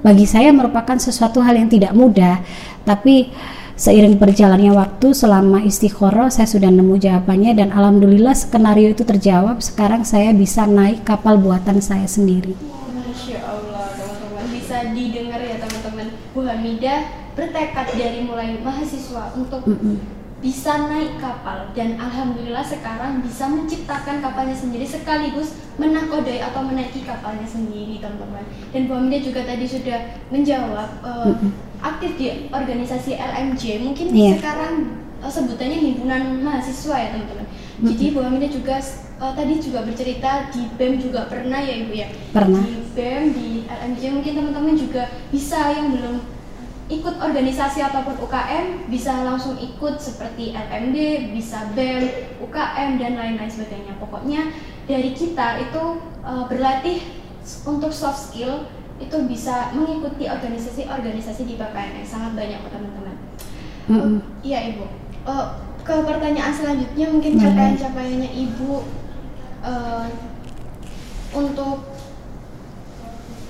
bagi 0.00 0.24
saya 0.24 0.50
merupakan 0.50 0.96
sesuatu 0.96 1.44
hal 1.44 1.60
yang 1.60 1.68
tidak 1.68 1.92
mudah. 1.92 2.40
Tapi 2.88 3.28
seiring 3.76 4.16
berjalannya 4.16 4.72
waktu 4.72 5.12
selama 5.12 5.62
istikharah 5.62 6.32
saya 6.32 6.48
sudah 6.48 6.72
nemu 6.72 6.96
jawabannya 6.96 7.52
dan 7.54 7.68
alhamdulillah 7.70 8.32
skenario 8.32 8.96
itu 8.96 9.04
terjawab. 9.04 9.60
Sekarang 9.60 10.02
saya 10.02 10.32
bisa 10.32 10.64
naik 10.64 11.04
kapal 11.04 11.36
buatan 11.36 11.84
saya 11.84 12.08
sendiri. 12.08 12.56
Masya 12.90 13.38
Allah 13.46 13.92
teman-teman 13.94 14.46
bisa 14.48 14.76
didengar 14.96 15.40
ya 15.44 15.60
teman-teman 15.60 16.06
Bu 16.32 16.40
Hamidah 16.48 17.21
bertekad 17.32 17.86
dari 17.96 18.24
mulai 18.24 18.60
mahasiswa 18.60 19.32
untuk 19.32 19.64
mm 19.64 19.76
-mm. 19.76 19.96
bisa 20.42 20.90
naik 20.90 21.16
kapal 21.22 21.70
dan 21.72 21.96
alhamdulillah 21.96 22.66
sekarang 22.66 23.22
bisa 23.22 23.46
menciptakan 23.46 24.20
kapalnya 24.20 24.56
sendiri 24.58 24.84
sekaligus 24.84 25.54
menakodai 25.78 26.42
atau 26.42 26.66
menaiki 26.66 27.06
kapalnya 27.06 27.46
sendiri 27.46 28.02
teman-teman 28.02 28.44
dan 28.74 28.82
Bu 28.90 28.98
juga 29.22 29.40
tadi 29.46 29.64
sudah 29.64 29.98
menjawab 30.28 30.88
uh, 31.00 31.30
mm 31.30 31.34
-mm. 31.40 31.50
aktif 31.80 32.10
di 32.20 32.26
organisasi 32.52 33.16
LMJ 33.16 33.62
mungkin 33.80 34.06
yeah. 34.12 34.36
sekarang 34.36 35.00
uh, 35.22 35.30
sebutannya 35.30 35.78
himpunan 35.78 36.42
mahasiswa 36.42 36.96
ya 36.98 37.08
teman-teman 37.16 37.46
jadi 37.82 38.04
Bu 38.12 38.20
juga 38.50 38.76
uh, 39.22 39.32
tadi 39.32 39.54
juga 39.62 39.86
bercerita 39.86 40.50
di 40.50 40.66
BEM 40.74 40.98
juga 40.98 41.30
pernah 41.30 41.62
ya 41.62 41.74
Ibu 41.86 41.92
ya 41.94 42.08
pernah 42.34 42.60
di 42.60 42.76
BEM 42.92 43.24
di 43.30 43.48
LMJ 43.70 44.02
mungkin 44.10 44.32
teman-teman 44.34 44.74
juga 44.74 45.02
bisa 45.30 45.70
yang 45.70 45.94
belum 45.94 46.41
ikut 46.92 47.16
organisasi 47.16 47.80
ataupun 47.80 48.20
UKM 48.20 48.92
bisa 48.92 49.24
langsung 49.24 49.56
ikut 49.56 49.96
seperti 49.96 50.52
LMD, 50.52 51.30
bisa 51.32 51.72
BEM, 51.72 52.36
UKM 52.44 53.00
dan 53.00 53.12
lain-lain 53.16 53.48
sebagainya. 53.48 53.96
Pokoknya 53.96 54.52
dari 54.84 55.16
kita 55.16 55.62
itu 55.64 55.84
uh, 56.20 56.44
berlatih 56.50 57.00
untuk 57.64 57.90
soft 57.90 58.30
skill 58.30 58.68
itu 59.00 59.16
bisa 59.26 59.72
mengikuti 59.72 60.28
organisasi-organisasi 60.28 61.42
di 61.48 61.54
PPNS 61.56 62.06
sangat 62.06 62.36
banyak 62.36 62.60
teman-teman. 62.68 63.16
Mm 63.88 63.98
-hmm. 63.98 64.16
Iya 64.44 64.58
ibu. 64.76 64.84
Uh, 65.24 65.58
ke 65.82 65.94
pertanyaan 66.06 66.54
selanjutnya 66.54 67.10
mungkin 67.10 67.34
capaian-capaiannya 67.40 68.30
ibu 68.30 68.86
uh, 69.66 70.06
untuk 71.34 71.82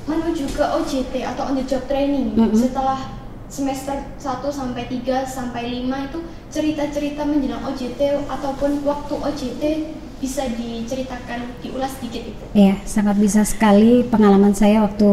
menuju 0.09 0.47
ke 0.57 0.65
OJT 0.65 1.15
atau 1.27 1.53
on 1.53 1.61
the 1.61 1.65
job 1.69 1.85
training 1.85 2.33
mm 2.33 2.49
-hmm. 2.49 2.57
setelah 2.57 3.22
semester 3.53 3.93
1 4.17 4.41
sampai 4.49 4.89
3 4.89 5.29
sampai 5.29 5.85
5 5.85 6.09
itu 6.09 6.19
cerita-cerita 6.49 7.29
menjelang 7.29 7.61
OJT 7.69 8.25
ataupun 8.25 8.81
waktu 8.81 9.13
OJT 9.13 9.63
bisa 10.23 10.47
diceritakan 10.55 11.61
diulas 11.61 11.99
sedikit 11.99 12.23
itu. 12.33 12.45
Iya, 12.55 12.79
sangat 12.87 13.19
bisa 13.19 13.43
sekali 13.43 14.07
pengalaman 14.07 14.55
saya 14.55 14.87
waktu 14.87 15.11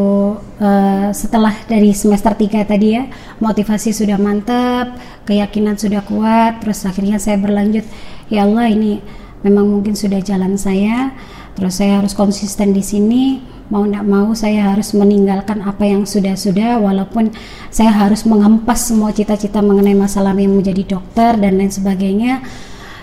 uh, 0.62 1.10
setelah 1.12 1.52
dari 1.66 1.92
semester 1.92 2.32
3 2.32 2.64
tadi 2.64 2.96
ya, 2.96 3.10
motivasi 3.44 3.92
sudah 3.92 4.16
mantap, 4.22 4.96
keyakinan 5.26 5.76
sudah 5.76 6.06
kuat, 6.06 6.62
terus 6.62 6.86
akhirnya 6.86 7.18
saya 7.18 7.42
berlanjut, 7.42 7.84
ya 8.30 8.46
Allah 8.46 8.70
ini 8.70 9.02
memang 9.42 9.68
mungkin 9.68 9.98
sudah 9.98 10.22
jalan 10.22 10.56
saya, 10.56 11.12
terus 11.58 11.82
saya 11.82 12.00
harus 12.00 12.14
konsisten 12.14 12.72
di 12.72 12.86
sini 12.86 13.24
mau 13.70 13.86
tidak 13.86 14.06
mau 14.06 14.34
saya 14.34 14.74
harus 14.74 14.92
meninggalkan 14.98 15.62
apa 15.62 15.86
yang 15.86 16.04
sudah-sudah 16.04 16.82
walaupun 16.82 17.30
saya 17.70 17.94
harus 17.94 18.26
mengempas 18.26 18.90
semua 18.90 19.14
cita-cita 19.14 19.62
mengenai 19.62 19.94
masalah 19.94 20.34
yang 20.34 20.58
menjadi 20.58 20.98
dokter 20.98 21.38
dan 21.38 21.58
lain 21.58 21.70
sebagainya. 21.70 22.42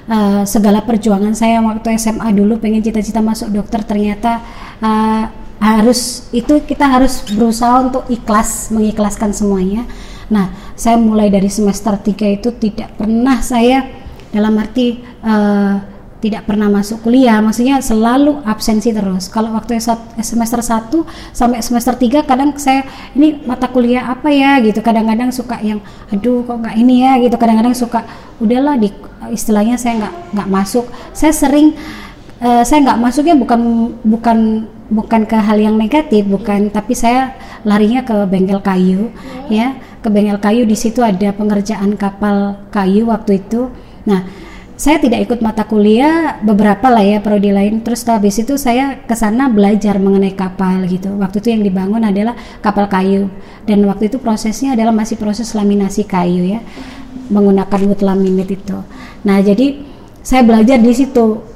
Uh, 0.07 0.47
segala 0.47 0.87
perjuangan 0.87 1.35
saya 1.35 1.59
waktu 1.59 1.99
SMA 1.99 2.31
dulu 2.31 2.63
pengen 2.63 2.79
cita-cita 2.79 3.19
masuk 3.19 3.51
dokter 3.51 3.83
ternyata 3.83 4.39
uh, 4.79 5.27
harus 5.59 6.31
itu 6.31 6.63
kita 6.63 6.87
harus 6.87 7.27
berusaha 7.27 7.83
untuk 7.83 8.07
ikhlas 8.07 8.71
mengikhlaskan 8.71 9.35
semuanya. 9.35 9.83
Nah 10.31 10.51
saya 10.79 10.95
mulai 10.95 11.27
dari 11.31 11.51
semester 11.51 11.99
3 11.99 12.39
itu 12.39 12.55
tidak 12.55 12.95
pernah 12.95 13.43
saya 13.43 13.83
dalam 14.31 14.55
arti 14.63 15.03
uh, 15.27 15.96
tidak 16.27 16.43
pernah 16.43 16.67
masuk 16.67 17.07
kuliah 17.07 17.39
maksudnya 17.39 17.79
selalu 17.79 18.43
absensi 18.43 18.91
terus. 18.91 19.31
Kalau 19.31 19.55
waktu 19.55 19.79
semester 20.19 20.59
1 20.59 20.91
sampai 21.31 21.63
semester 21.63 21.95
3 21.95 22.27
kadang 22.27 22.51
saya 22.59 22.83
ini 23.15 23.39
mata 23.47 23.71
kuliah 23.71 24.11
apa 24.11 24.27
ya? 24.35 24.59
gitu. 24.59 24.83
Kadang-kadang 24.83 25.31
suka 25.31 25.63
yang 25.63 25.79
aduh 26.11 26.43
kok 26.43 26.59
nggak 26.59 26.75
ini 26.75 27.07
ya? 27.07 27.15
gitu. 27.23 27.39
Kadang-kadang 27.39 27.79
suka 27.79 28.03
udahlah 28.43 28.75
di 28.75 28.91
istilahnya 29.31 29.79
saya 29.79 30.03
nggak 30.03 30.15
nggak 30.35 30.49
masuk. 30.51 30.91
Saya 31.15 31.31
sering 31.31 31.79
uh, 32.43 32.67
saya 32.67 32.83
nggak 32.83 32.99
masuknya 32.99 33.39
bukan 33.39 33.61
bukan 34.03 34.39
bukan 34.87 35.23
ke 35.27 35.35
hal 35.39 35.59
yang 35.59 35.75
negatif 35.75 36.23
bukan 36.31 36.71
tapi 36.71 36.95
saya 36.95 37.35
larinya 37.63 38.03
ke 38.03 38.27
bengkel 38.27 38.59
kayu 38.59 39.15
ya. 39.47 39.79
Ke 40.03 40.11
bengkel 40.11 40.43
kayu 40.43 40.67
di 40.67 40.75
situ 40.75 41.07
ada 41.07 41.31
pengerjaan 41.31 41.95
kapal 41.95 42.59
kayu 42.75 43.07
waktu 43.07 43.39
itu. 43.47 43.71
Nah 44.11 44.27
saya 44.77 45.01
tidak 45.01 45.25
ikut 45.25 45.41
mata 45.41 45.65
kuliah 45.65 46.37
beberapa 46.45 46.93
lah 46.93 47.01
ya 47.01 47.25
prodi 47.25 47.49
lain. 47.49 47.81
Terus 47.81 48.05
habis 48.05 48.37
itu 48.37 48.61
saya 48.61 49.01
ke 49.09 49.17
sana 49.17 49.49
belajar 49.49 49.97
mengenai 49.97 50.37
kapal 50.37 50.85
gitu. 50.85 51.17
Waktu 51.17 51.41
itu 51.41 51.49
yang 51.49 51.65
dibangun 51.65 52.05
adalah 52.05 52.37
kapal 52.61 52.85
kayu. 52.85 53.33
Dan 53.65 53.81
waktu 53.89 54.13
itu 54.13 54.21
prosesnya 54.21 54.77
adalah 54.77 54.93
masih 54.93 55.17
proses 55.17 55.49
laminasi 55.57 56.05
kayu 56.05 56.45
ya 56.45 56.61
menggunakan 57.33 57.81
wood 57.89 58.01
laminate 58.05 58.55
itu. 58.55 58.79
Nah 59.27 59.41
jadi 59.43 59.83
saya 60.21 60.45
belajar 60.45 60.79
di 60.79 60.93
situ 60.93 61.56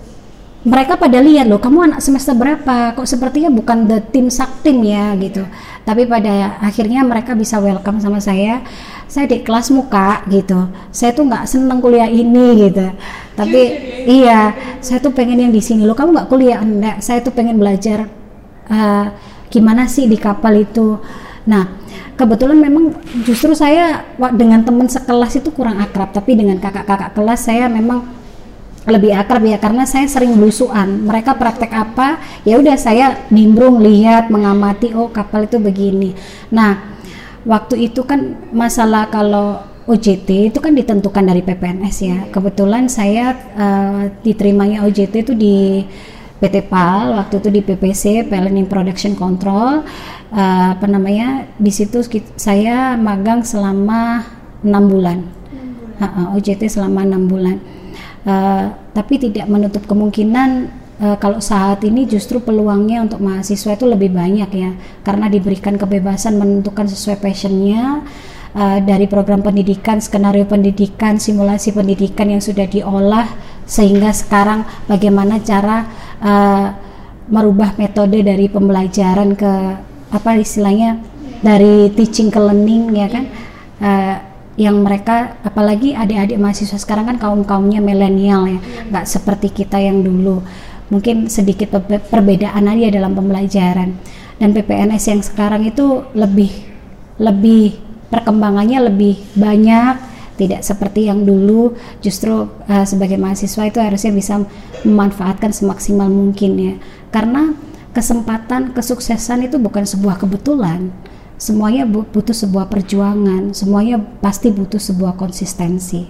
mereka 0.60 1.00
pada 1.00 1.24
lihat 1.24 1.48
loh 1.48 1.56
kamu 1.56 1.88
anak 1.88 2.00
semester 2.04 2.36
berapa? 2.36 2.92
Kok 2.92 3.08
sepertinya 3.08 3.48
bukan 3.48 3.88
the 3.88 4.04
tim 4.12 4.28
saktim 4.28 4.84
ya? 4.84 5.16
gitu. 5.16 5.48
Tapi 5.88 6.04
pada 6.04 6.60
akhirnya 6.60 7.00
mereka 7.00 7.32
bisa 7.32 7.56
welcome 7.56 7.96
sama 7.96 8.20
saya. 8.20 8.60
Saya 9.08 9.24
di 9.24 9.40
kelas 9.40 9.72
muka 9.72 10.20
gitu. 10.28 10.68
Saya 10.92 11.16
tuh 11.16 11.24
nggak 11.32 11.48
seneng 11.48 11.80
kuliah 11.80 12.06
ini 12.12 12.68
gitu. 12.68 12.92
Tapi 13.32 13.60
iya 14.04 14.52
saya 14.84 15.00
tuh 15.00 15.16
pengen 15.16 15.48
yang 15.48 15.52
di 15.52 15.64
sini. 15.64 15.88
Lo 15.88 15.96
kamu 15.96 16.12
nggak 16.12 16.28
kuliah? 16.28 16.60
Enggak 16.60 17.00
saya 17.00 17.24
tuh 17.24 17.32
pengen 17.32 17.56
belajar 17.56 18.04
uh, 18.68 19.06
gimana 19.48 19.88
sih 19.88 20.04
di 20.12 20.20
kapal 20.20 20.60
itu? 20.60 21.00
Nah 21.48 21.80
kebetulan 22.20 22.60
memang 22.60 23.00
justru 23.24 23.56
saya 23.56 24.04
dengan 24.36 24.60
teman 24.60 24.92
sekelas 24.92 25.40
itu 25.40 25.48
kurang 25.56 25.80
akrab. 25.80 26.12
Tapi 26.12 26.36
dengan 26.36 26.60
kakak-kakak 26.60 27.16
kelas 27.16 27.48
saya 27.48 27.64
memang 27.72 28.19
lebih 28.88 29.12
akrab 29.12 29.44
ya 29.44 29.60
karena 29.60 29.84
saya 29.84 30.08
sering 30.08 30.32
belusuan 30.40 31.04
mereka 31.04 31.36
praktek 31.36 31.68
apa? 31.76 32.16
Ya 32.48 32.56
udah 32.56 32.76
saya 32.80 33.28
nimbrung 33.28 33.84
lihat 33.84 34.32
mengamati 34.32 34.96
oh 34.96 35.12
kapal 35.12 35.44
itu 35.44 35.60
begini. 35.60 36.16
Nah 36.48 36.96
waktu 37.44 37.92
itu 37.92 38.08
kan 38.08 38.48
masalah 38.56 39.12
kalau 39.12 39.60
OJT 39.84 40.54
itu 40.54 40.58
kan 40.62 40.72
ditentukan 40.72 41.24
dari 41.28 41.44
PPNS 41.44 41.96
ya. 42.00 42.18
Kebetulan 42.32 42.88
saya 42.88 43.36
uh, 43.58 44.08
diterimanya 44.24 44.86
OJT 44.88 45.14
itu 45.28 45.32
di 45.36 45.84
PT 46.40 46.72
PAL 46.72 47.20
waktu 47.20 47.36
itu 47.36 47.48
di 47.52 47.60
PPC 47.60 48.32
Planning 48.32 48.64
Production 48.64 49.12
Control. 49.12 49.84
Uh, 50.32 50.72
apa 50.72 50.86
namanya? 50.88 51.44
Di 51.60 51.68
situ 51.68 52.00
saya 52.40 52.96
magang 52.96 53.44
selama 53.44 54.24
enam 54.64 54.84
bulan, 54.88 55.18
bulan. 55.20 55.68
Uh, 56.00 56.04
uh, 56.06 56.26
OJT 56.40 56.64
selama 56.70 57.04
enam 57.04 57.28
bulan 57.28 57.60
uh, 58.26 58.74
tapi 58.92 59.20
tidak 59.20 59.46
menutup 59.46 59.86
kemungkinan 59.86 60.70
uh, 61.00 61.16
kalau 61.16 61.40
saat 61.40 61.80
ini 61.86 62.04
justru 62.04 62.38
peluangnya 62.40 63.04
untuk 63.04 63.24
mahasiswa 63.24 63.76
itu 63.76 63.86
lebih 63.88 64.12
banyak 64.12 64.50
ya. 64.52 64.70
Karena 65.02 65.26
diberikan 65.32 65.80
kebebasan 65.80 66.36
menentukan 66.36 66.86
sesuai 66.86 67.20
passionnya 67.20 68.04
uh, 68.54 68.78
dari 68.82 69.06
program 69.08 69.40
pendidikan 69.40 69.98
skenario 69.98 70.44
pendidikan 70.44 71.16
simulasi 71.16 71.72
pendidikan 71.72 72.28
yang 72.28 72.42
sudah 72.42 72.66
diolah 72.68 73.28
sehingga 73.64 74.10
sekarang 74.10 74.66
bagaimana 74.90 75.38
cara 75.40 75.86
uh, 76.20 76.68
merubah 77.30 77.78
metode 77.78 78.26
dari 78.26 78.50
pembelajaran 78.50 79.38
ke 79.38 79.52
apa 80.10 80.30
istilahnya 80.34 80.98
dari 81.40 81.88
teaching 81.94 82.28
ke 82.28 82.40
learning 82.42 82.82
ya 82.98 83.08
kan? 83.08 83.24
Uh, 83.80 84.29
yang 84.60 84.84
mereka 84.84 85.40
apalagi 85.40 85.96
adik-adik 85.96 86.36
mahasiswa 86.36 86.76
sekarang 86.76 87.08
kan 87.08 87.16
kaum 87.16 87.48
kaumnya 87.48 87.80
milenial 87.80 88.44
ya 88.44 88.60
nggak 88.92 89.08
seperti 89.08 89.48
kita 89.48 89.80
yang 89.80 90.04
dulu. 90.04 90.44
Mungkin 90.92 91.32
sedikit 91.32 91.80
perbedaan 92.12 92.68
aja 92.68 92.92
dalam 92.92 93.16
pembelajaran. 93.16 93.96
Dan 94.36 94.52
PPNS 94.52 95.04
yang 95.08 95.22
sekarang 95.24 95.64
itu 95.64 96.04
lebih 96.12 96.52
lebih 97.16 97.78
perkembangannya 98.12 98.90
lebih 98.90 99.16
banyak 99.32 99.96
tidak 100.36 100.60
seperti 100.60 101.08
yang 101.08 101.24
dulu. 101.24 101.72
Justru 102.04 102.52
uh, 102.68 102.84
sebagai 102.84 103.16
mahasiswa 103.16 103.64
itu 103.64 103.80
harusnya 103.80 104.12
bisa 104.12 104.44
memanfaatkan 104.84 105.56
semaksimal 105.56 106.10
mungkin 106.12 106.52
ya. 106.60 106.74
Karena 107.08 107.56
kesempatan 107.96 108.76
kesuksesan 108.76 109.48
itu 109.48 109.56
bukan 109.56 109.88
sebuah 109.88 110.20
kebetulan 110.20 110.92
semuanya 111.40 111.88
butuh 111.88 112.36
sebuah 112.36 112.68
perjuangan 112.68 113.56
semuanya 113.56 113.96
pasti 114.20 114.52
butuh 114.52 114.76
sebuah 114.76 115.16
konsistensi. 115.16 116.04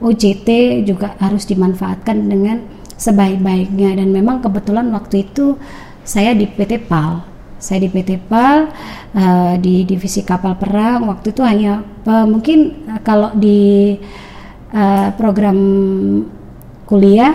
OJT 0.00 0.48
juga 0.88 1.14
harus 1.20 1.44
dimanfaatkan 1.44 2.16
dengan 2.26 2.64
sebaik-baiknya. 2.96 4.00
Dan 4.00 4.10
memang 4.10 4.40
kebetulan 4.40 4.88
waktu 4.90 5.28
itu 5.28 5.60
saya 6.02 6.32
di 6.32 6.48
PT 6.48 6.88
PAL. 6.88 7.24
Saya 7.60 7.86
di 7.86 7.88
PT 7.88 8.20
PAL 8.28 8.68
uh, 9.16 9.54
di 9.60 9.84
divisi 9.84 10.24
kapal 10.24 10.56
perang. 10.56 11.08
Waktu 11.12 11.32
itu 11.32 11.42
hanya 11.44 11.84
uh, 12.08 12.26
mungkin 12.26 12.88
uh, 12.88 13.00
kalau 13.00 13.32
di 13.36 13.96
uh, 14.72 15.08
program 15.16 15.58
kuliah 16.84 17.32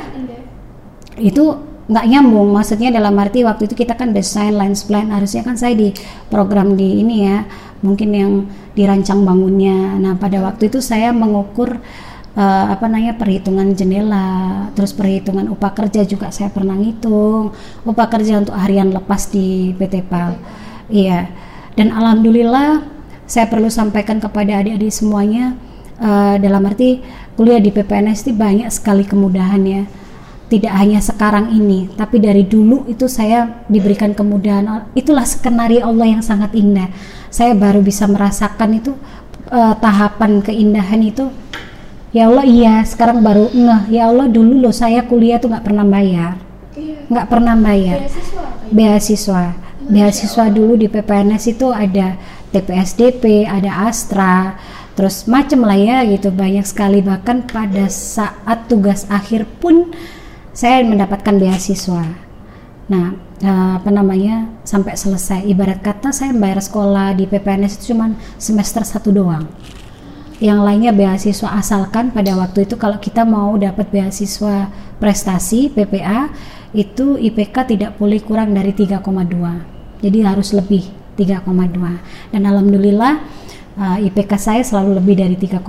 itu 1.18 1.69
nggak 1.90 2.06
nyambung 2.06 2.54
maksudnya 2.54 2.94
dalam 2.94 3.18
arti 3.18 3.42
waktu 3.42 3.66
itu 3.66 3.74
kita 3.74 3.98
kan 3.98 4.14
desain 4.14 4.54
lines 4.54 4.86
plan 4.86 5.10
harusnya 5.10 5.42
kan 5.42 5.58
saya 5.58 5.74
di 5.74 5.90
program 6.30 6.78
di 6.78 7.02
ini 7.02 7.26
ya 7.26 7.50
mungkin 7.82 8.10
yang 8.14 8.32
dirancang 8.78 9.26
bangunnya 9.26 9.98
nah 9.98 10.14
pada 10.14 10.38
waktu 10.46 10.70
itu 10.70 10.86
saya 10.86 11.10
mengukur 11.10 11.82
uh, 12.40 12.66
apa 12.74 12.86
namanya 12.88 13.16
perhitungan 13.20 13.74
jendela, 13.74 14.70
terus 14.74 14.96
perhitungan 14.96 15.52
upah 15.52 15.76
kerja 15.76 16.08
juga 16.08 16.32
saya 16.32 16.48
pernah 16.48 16.76
ngitung, 16.80 17.56
upah 17.84 18.08
kerja 18.08 18.40
untuk 18.40 18.56
harian 18.56 18.96
lepas 18.96 19.28
di 19.32 19.74
PT 19.76 20.06
PAL. 20.08 20.40
Iya. 20.88 21.30
Dan 21.76 21.96
alhamdulillah 21.96 22.84
saya 23.30 23.46
perlu 23.48 23.70
sampaikan 23.70 24.18
kepada 24.18 24.60
adik-adik 24.60 24.90
semuanya 24.90 25.54
uh, 26.02 26.36
dalam 26.42 26.66
arti 26.66 27.00
kuliah 27.38 27.62
di 27.62 27.72
PPNS 27.72 28.26
itu 28.28 28.34
banyak 28.36 28.68
sekali 28.74 29.06
kemudahan 29.06 29.64
ya. 29.64 29.84
Tidak 30.50 30.74
hanya 30.74 30.98
sekarang 30.98 31.54
ini, 31.54 31.94
tapi 31.94 32.18
dari 32.18 32.42
dulu 32.42 32.90
itu 32.90 33.06
saya 33.06 33.66
diberikan 33.70 34.18
kemudahan. 34.18 34.90
Itulah 34.98 35.22
skenario 35.22 35.86
Allah 35.86 36.18
yang 36.18 36.26
sangat 36.26 36.58
indah. 36.58 36.90
Saya 37.30 37.54
baru 37.54 37.86
bisa 37.86 38.10
merasakan 38.10 38.82
itu 38.82 38.98
uh, 39.54 39.74
tahapan 39.78 40.42
keindahan 40.42 41.02
itu 41.06 41.30
ya 42.10 42.30
Allah 42.30 42.46
iya 42.46 42.82
sekarang 42.86 43.22
baru 43.22 43.54
ngeh 43.54 43.94
ya 43.94 44.10
Allah 44.10 44.26
dulu 44.30 44.58
loh 44.58 44.74
saya 44.74 45.06
kuliah 45.06 45.38
tuh 45.38 45.54
nggak 45.54 45.66
pernah 45.66 45.86
bayar 45.86 46.42
iya. 46.74 47.06
nggak 47.06 47.26
iya. 47.26 47.32
pernah 47.32 47.56
bayar 47.58 47.98
beasiswa 48.02 48.46
beasiswa 48.74 49.44
beasiswa 49.90 50.46
dulu 50.50 50.74
di 50.78 50.88
PPNS 50.90 51.44
itu 51.54 51.68
ada 51.70 52.18
TPSDP 52.50 53.46
ada 53.46 53.86
Astra 53.86 54.58
terus 54.98 55.30
macem 55.30 55.62
lah 55.62 55.78
ya 55.78 55.98
gitu 56.10 56.34
banyak 56.34 56.66
sekali 56.66 57.00
bahkan 57.06 57.46
pada 57.46 57.86
saat 57.88 58.66
tugas 58.66 59.06
akhir 59.08 59.46
pun 59.62 59.94
saya 60.60 60.84
mendapatkan 60.84 61.40
beasiswa. 61.40 62.04
Nah 62.92 63.16
uh, 63.40 63.80
apa 63.80 63.88
namanya 63.88 64.52
sampai 64.68 65.00
selesai. 65.00 65.48
Ibarat 65.48 65.80
kata 65.80 66.12
saya 66.12 66.36
bayar 66.36 66.60
sekolah 66.60 67.16
di 67.16 67.24
PPNS 67.32 67.80
itu 67.80 67.96
cuma 67.96 68.12
semester 68.36 68.84
satu 68.84 69.16
doang. 69.16 69.48
Yang 70.44 70.60
lainnya 70.60 70.92
beasiswa 70.92 71.56
asalkan 71.56 72.12
pada 72.12 72.36
waktu 72.36 72.68
itu 72.68 72.76
kalau 72.76 73.00
kita 73.00 73.24
mau 73.24 73.56
dapat 73.56 73.88
beasiswa 73.88 74.68
prestasi 75.00 75.72
PPA 75.72 76.28
itu 76.76 77.18
IPK 77.18 77.56
tidak 77.66 77.92
boleh 77.98 78.22
kurang 78.22 78.54
dari 78.54 78.70
3,2 78.78 79.02
jadi 80.06 80.20
harus 80.22 80.54
lebih 80.54 80.86
3,2 81.18 82.30
dan 82.30 82.42
alhamdulillah 82.46 83.26
uh, 83.74 83.98
IPK 83.98 84.32
saya 84.38 84.62
selalu 84.62 85.02
lebih 85.02 85.16
dari 85.18 85.36
3,2 85.36 85.66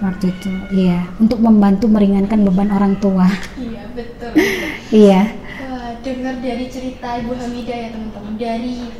waktu 0.00 0.32
itu. 0.32 0.50
Iya 0.72 1.06
untuk 1.20 1.38
membantu 1.40 1.86
meringankan 1.86 2.44
beban 2.44 2.72
orang 2.72 2.96
tua. 2.98 3.28
Iya 3.56 3.84
betul. 3.94 4.32
Iya. 4.90 5.38
Dengar 6.00 6.42
dari 6.42 6.66
cerita 6.66 7.20
Ibu 7.20 7.36
Hamidah 7.36 7.78
ya 7.78 7.88
teman-teman. 7.94 8.34
Dari 8.34 8.90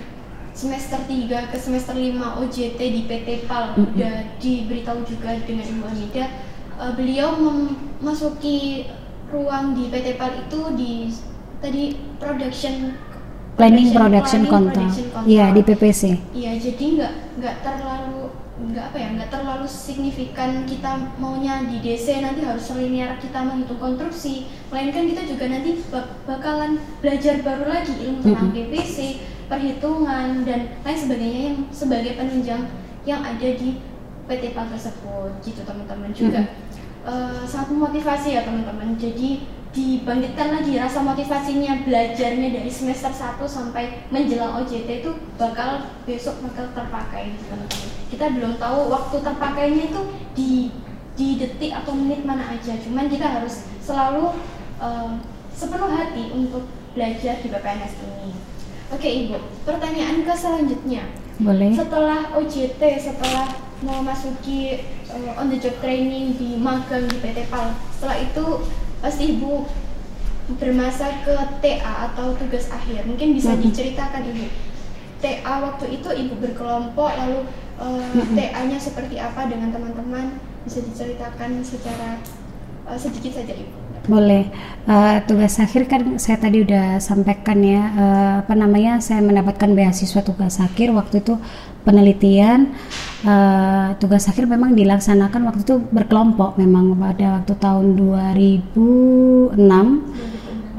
semester 0.60 1.00
3 1.08 1.50
ke 1.50 1.56
semester 1.56 1.96
5 1.96 2.40
OJT 2.44 2.78
di 2.78 3.02
PT 3.08 3.48
PAL 3.48 3.72
mm 3.72 3.74
-hmm. 3.74 3.86
udah 3.96 4.14
diberitahu 4.36 5.00
juga 5.08 5.32
dengan 5.48 5.64
Ibu 5.64 5.84
Amida 5.88 6.26
uh, 6.76 6.92
beliau 6.92 7.32
memasuki 7.40 8.84
ruang 9.32 9.72
di 9.72 9.88
PT 9.88 10.20
PAL 10.20 10.32
itu 10.44 10.60
di 10.74 10.92
tadi 11.64 11.96
production 12.20 12.92
planning 13.56 13.92
production, 13.92 14.42
control. 14.48 14.88
iya 15.28 15.52
di 15.52 15.60
PPC 15.60 16.02
iya 16.32 16.56
jadi 16.56 16.84
nggak 16.96 17.14
nggak 17.40 17.56
terlalu 17.60 18.32
nggak 18.60 18.92
apa 18.92 18.98
ya 19.00 19.08
nggak 19.16 19.30
terlalu 19.32 19.64
signifikan 19.64 20.68
kita 20.68 21.16
maunya 21.16 21.64
di 21.64 21.80
DC 21.80 22.20
nanti 22.20 22.44
harus 22.44 22.68
linear 22.76 23.16
kita 23.16 23.40
menghitung 23.40 23.80
konstruksi 23.80 24.52
melainkan 24.68 25.08
kita 25.08 25.22
juga 25.24 25.44
nanti 25.48 25.80
bakalan 26.28 26.76
belajar 27.00 27.40
baru 27.40 27.64
lagi 27.72 27.94
ilmu 28.04 28.20
tentang 28.20 28.52
-hmm. 28.52 28.68
PPC 28.68 28.96
perhitungan 29.48 30.44
dan 30.44 30.76
lain 30.84 30.98
sebagainya 31.00 31.40
yang 31.50 31.58
sebagai 31.72 32.12
penunjang 32.20 32.62
yang 33.08 33.24
ada 33.24 33.48
di 33.56 33.80
PT 34.28 34.54
PAL 34.54 34.68
tersebut 34.70 35.30
gitu 35.42 35.64
teman-teman 35.64 36.12
juga 36.12 36.44
mm-hmm. 36.44 37.08
uh, 37.08 37.42
sangat 37.48 37.74
memotivasi 37.74 38.36
ya 38.36 38.46
teman-teman 38.46 38.94
jadi 38.94 39.42
dibangkitkan 39.70 40.50
lagi 40.60 40.78
rasa 40.78 40.98
motivasinya 41.02 41.86
belajarnya 41.86 42.48
dari 42.60 42.70
semester 42.70 43.10
1 43.10 43.38
sampai 43.46 44.06
menjelang 44.10 44.62
OJT 44.62 45.06
itu 45.06 45.10
bakal 45.38 45.86
besok 46.06 46.42
bakal 46.42 46.70
terpakai 46.74 47.34
teman-teman 47.46 47.99
kita 48.10 48.26
belum 48.34 48.58
tahu 48.58 48.90
waktu 48.90 49.16
terpakainya 49.22 49.84
itu 49.94 50.00
di 50.34 50.52
di 51.14 51.28
detik 51.38 51.72
atau 51.72 51.94
menit 51.94 52.26
mana 52.26 52.42
aja 52.50 52.74
cuman 52.82 53.06
kita 53.06 53.26
harus 53.26 53.70
selalu 53.80 54.34
uh, 54.82 55.14
sepenuh 55.54 55.90
hati 55.90 56.34
untuk 56.34 56.66
belajar 56.92 57.38
di 57.38 57.48
BPNS 57.48 57.94
ini 58.02 58.32
Oke 58.90 59.06
Ibu, 59.06 59.38
pertanyaan 59.62 60.26
ke 60.26 60.34
selanjutnya. 60.34 61.06
Boleh. 61.38 61.70
Setelah 61.78 62.34
OJT, 62.34 62.82
setelah 62.98 63.46
mau 63.86 64.02
masuki 64.02 64.82
uh, 65.06 65.38
on 65.38 65.46
the 65.46 65.62
job 65.62 65.78
training 65.78 66.34
di 66.34 66.58
magang 66.58 67.06
di 67.06 67.22
PT 67.22 67.46
PAL, 67.54 67.70
setelah 67.94 68.18
itu 68.18 68.66
pasti 68.98 69.38
Ibu 69.38 69.62
bermasa 70.58 71.22
ke 71.22 71.38
TA 71.62 72.10
atau 72.10 72.34
tugas 72.34 72.66
akhir. 72.66 73.06
Mungkin 73.06 73.38
bisa 73.38 73.54
diceritakan 73.54 74.26
Ibu. 74.26 74.50
TA 75.22 75.54
waktu 75.70 75.86
itu 75.94 76.10
Ibu 76.10 76.34
berkelompok, 76.42 77.14
lalu 77.14 77.46
uh, 77.80 78.04
hmm. 78.14 78.36
TA-nya 78.36 78.78
seperti 78.78 79.16
apa 79.16 79.48
dengan 79.48 79.72
teman-teman? 79.72 80.36
Bisa 80.68 80.84
diceritakan 80.84 81.64
secara 81.64 82.20
uh, 82.86 82.98
sedikit 83.00 83.40
saja 83.40 83.56
Ibu. 83.56 83.80
Boleh. 84.08 84.48
Uh, 84.88 85.20
tugas 85.28 85.60
akhir 85.60 85.84
kan 85.86 86.16
saya 86.16 86.40
tadi 86.40 86.64
udah 86.64 86.96
sampaikan 87.04 87.60
ya 87.60 87.82
uh, 87.94 88.34
apa 88.40 88.56
namanya 88.56 88.96
saya 88.98 89.20
mendapatkan 89.20 89.76
beasiswa 89.76 90.24
tugas 90.24 90.56
akhir 90.56 90.90
waktu 90.96 91.20
itu 91.20 91.36
penelitian 91.84 92.72
uh, 93.28 93.92
tugas 94.00 94.24
akhir 94.26 94.48
memang 94.48 94.72
dilaksanakan 94.72 95.52
waktu 95.52 95.62
itu 95.68 95.76
berkelompok 95.92 96.56
memang 96.56 96.96
pada 96.96 97.40
waktu 97.40 97.54
tahun 97.60 97.86
2006 98.00 99.54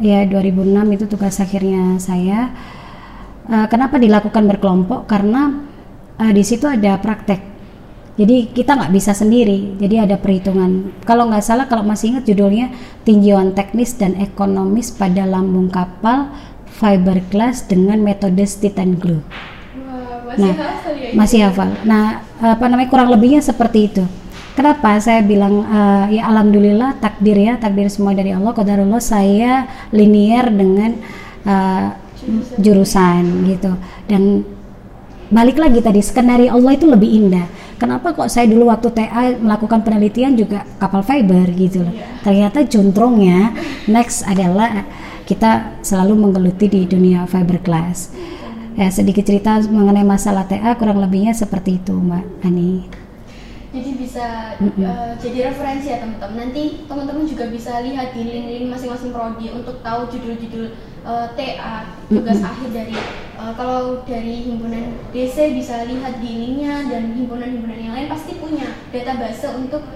ya 0.02 0.26
2006 0.26 0.98
itu 0.98 1.06
tugas 1.06 1.38
akhirnya 1.38 2.02
saya. 2.02 2.50
Uh, 3.46 3.68
kenapa 3.70 4.02
dilakukan 4.02 4.50
berkelompok? 4.50 5.06
Karena 5.06 5.71
uh, 6.22 6.32
di 6.32 6.44
situ 6.46 6.70
ada 6.70 7.02
praktek 7.02 7.52
jadi 8.20 8.52
kita 8.52 8.76
nggak 8.76 8.94
bisa 8.94 9.16
sendiri. 9.16 9.80
Jadi 9.80 9.96
ada 9.96 10.20
perhitungan. 10.20 10.92
Kalau 11.08 11.32
nggak 11.32 11.42
salah, 11.42 11.66
kalau 11.66 11.82
masih 11.82 12.14
ingat 12.16 12.28
judulnya 12.28 12.70
tinjauan 13.08 13.56
teknis 13.56 13.96
dan 13.96 14.20
ekonomis 14.20 14.92
pada 14.92 15.24
lambung 15.24 15.72
kapal 15.72 16.28
fiberglass 16.70 17.66
dengan 17.66 18.04
metode 18.04 18.44
stick 18.44 18.76
and 18.78 19.00
glue. 19.00 19.24
Wah, 19.24 20.28
masih 20.28 20.44
nah, 20.44 20.54
hafal 20.54 20.94
ya? 20.94 21.10
Masih 21.16 21.40
hafal. 21.48 21.70
Nah, 21.88 22.04
apa 22.38 22.66
namanya 22.68 22.90
kurang 22.92 23.10
lebihnya 23.10 23.40
seperti 23.40 23.90
itu. 23.90 24.04
Kenapa 24.52 25.00
saya 25.00 25.24
bilang 25.24 25.64
uh, 25.64 26.12
ya 26.12 26.28
alhamdulillah 26.28 27.00
takdir 27.00 27.40
ya 27.40 27.56
takdir 27.58 27.88
semua 27.88 28.12
dari 28.12 28.36
Allah. 28.36 28.52
Qadarullah 28.52 29.00
saya 29.00 29.66
linier 29.96 30.52
dengan 30.52 31.00
uh, 31.48 31.96
jurusan. 32.60 32.60
jurusan 32.60 33.24
gitu 33.50 33.72
dan 34.12 34.44
balik 35.32 35.58
lagi 35.58 35.80
tadi 35.80 36.04
skenario 36.04 36.52
Allah 36.52 36.76
itu 36.76 36.86
lebih 36.86 37.08
indah 37.08 37.48
kenapa 37.82 38.14
kok 38.14 38.30
saya 38.30 38.46
dulu 38.46 38.70
waktu 38.70 38.94
TA 38.94 39.34
melakukan 39.42 39.82
penelitian 39.82 40.38
juga 40.38 40.62
kapal 40.78 41.02
fiber 41.02 41.50
gitu 41.58 41.82
loh. 41.82 41.90
Yeah. 41.90 42.22
Ternyata 42.22 42.70
juntrungnya 42.70 43.58
next 43.90 44.22
adalah 44.30 44.86
kita 45.26 45.82
selalu 45.82 46.30
menggeluti 46.30 46.70
di 46.70 46.82
dunia 46.86 47.26
fiberglass. 47.26 48.14
Ya, 48.78 48.88
sedikit 48.94 49.26
cerita 49.28 49.60
mengenai 49.68 50.06
masalah 50.06 50.48
TA 50.48 50.78
kurang 50.78 51.02
lebihnya 51.02 51.34
seperti 51.34 51.82
itu 51.82 51.92
Mbak 51.92 52.46
Ani. 52.46 52.88
Jadi 53.72 53.90
bisa 53.96 54.60
uh, 54.60 55.16
jadi 55.16 55.48
referensi 55.48 55.88
ya 55.88 56.04
teman-teman. 56.04 56.52
Nanti 56.52 56.84
teman-teman 56.84 57.24
juga 57.24 57.48
bisa 57.48 57.80
lihat 57.80 58.12
di 58.12 58.28
link-link 58.28 58.68
masing-masing 58.68 59.16
prodi 59.16 59.48
untuk 59.48 59.80
tahu 59.80 60.12
judul-judul 60.12 60.76
uh, 61.08 61.32
TA 61.40 61.88
tugas 62.12 62.36
mm 62.36 62.44
-hmm. 62.44 62.52
akhir 62.52 62.70
dari 62.76 62.96
uh, 63.40 63.56
kalau 63.56 64.04
dari 64.04 64.44
himpunan 64.44 64.92
DC 65.16 65.56
bisa 65.56 65.88
lihat 65.88 66.20
di 66.20 66.32
linknya 66.36 66.84
dan 66.92 67.16
himpunan-himpunan 67.16 67.80
yang 67.80 67.96
lain 67.96 68.12
pasti 68.12 68.36
punya 68.36 68.68
database 68.92 69.48
untuk 69.56 69.88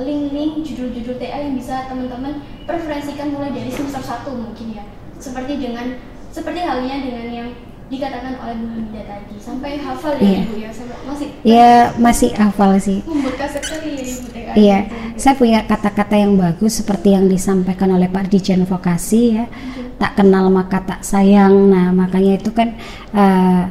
link-link 0.00 0.64
judul-judul 0.64 1.20
TA 1.20 1.44
yang 1.44 1.60
bisa 1.60 1.84
teman-teman 1.92 2.40
preferensikan 2.64 3.36
mulai 3.36 3.52
dari 3.52 3.68
semester 3.68 4.00
1 4.00 4.32
mungkin 4.32 4.80
ya. 4.80 4.84
Seperti 5.20 5.60
dengan 5.60 6.00
seperti 6.32 6.64
halnya 6.64 7.04
dengan 7.04 7.26
yang 7.28 7.48
dikatakan 7.94 8.34
oleh 8.42 8.54
Bu 8.58 8.66
Linda 8.74 9.02
tadi 9.06 9.34
sampai 9.38 9.70
hafal 9.78 10.14
ya 10.18 10.26
yeah. 10.26 10.42
Ibu 10.44 10.56
ya 10.58 10.70
sampai 10.74 10.96
masih 11.04 11.28
ya 11.46 11.72
masih 11.96 12.30
hafal 12.34 12.70
sih 12.82 12.98
membekas 13.06 13.50
sekali 13.56 13.88
ya 13.94 14.04
Ibu 14.04 14.26
TK 14.28 14.48
iya 14.58 14.78
gitu. 14.84 14.94
saya 15.20 15.34
punya 15.38 15.58
kata-kata 15.62 16.14
yang 16.18 16.32
bagus 16.34 16.72
seperti 16.82 17.14
yang 17.14 17.26
disampaikan 17.30 17.94
oleh 17.94 18.10
Pak 18.10 18.26
Dijen 18.28 18.66
Vokasi 18.66 19.22
ya 19.38 19.44
hmm. 19.46 19.96
tak 20.02 20.18
kenal 20.18 20.50
maka 20.50 20.82
tak 20.82 21.00
sayang 21.06 21.70
nah 21.70 21.94
makanya 21.94 22.42
itu 22.42 22.50
kan 22.50 22.74
uh, 23.14 23.70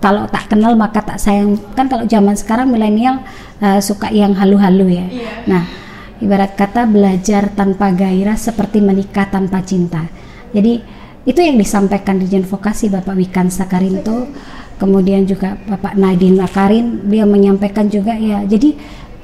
kalau 0.00 0.24
tak 0.32 0.48
kenal 0.48 0.74
maka 0.74 1.04
tak 1.04 1.20
sayang 1.20 1.60
kan 1.76 1.86
kalau 1.86 2.08
zaman 2.08 2.34
sekarang 2.34 2.72
milenial 2.72 3.22
uh, 3.60 3.78
suka 3.78 4.08
yang 4.10 4.34
halu-halu 4.34 4.96
ya 4.96 5.06
yeah. 5.06 5.36
nah 5.46 5.62
ibarat 6.20 6.52
kata 6.56 6.84
belajar 6.84 7.52
tanpa 7.52 7.92
gairah 7.92 8.36
seperti 8.36 8.84
menikah 8.84 9.28
tanpa 9.28 9.64
cinta 9.64 10.08
jadi 10.50 10.99
itu 11.30 11.38
yang 11.38 11.54
disampaikan 11.54 12.18
di 12.18 12.26
Vokasi 12.26 12.90
Bapak 12.90 13.14
Wikan 13.14 13.46
Sakarinto 13.54 14.26
kemudian 14.82 15.22
juga 15.30 15.54
Bapak 15.54 15.94
Nadine 15.94 16.42
Makarin 16.42 17.06
dia 17.06 17.22
menyampaikan 17.22 17.86
juga 17.86 18.18
ya 18.18 18.42
jadi 18.42 18.74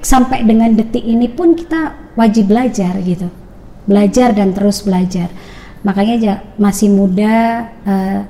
sampai 0.06 0.46
dengan 0.46 0.70
detik 0.70 1.02
ini 1.02 1.26
pun 1.26 1.58
kita 1.58 2.14
wajib 2.14 2.54
belajar 2.54 2.94
gitu. 3.02 3.26
Belajar 3.90 4.30
dan 4.34 4.54
terus 4.54 4.86
belajar. 4.86 5.30
Makanya 5.82 6.14
ya, 6.18 6.34
masih 6.58 6.90
muda 6.90 7.66
uh, 7.86 8.20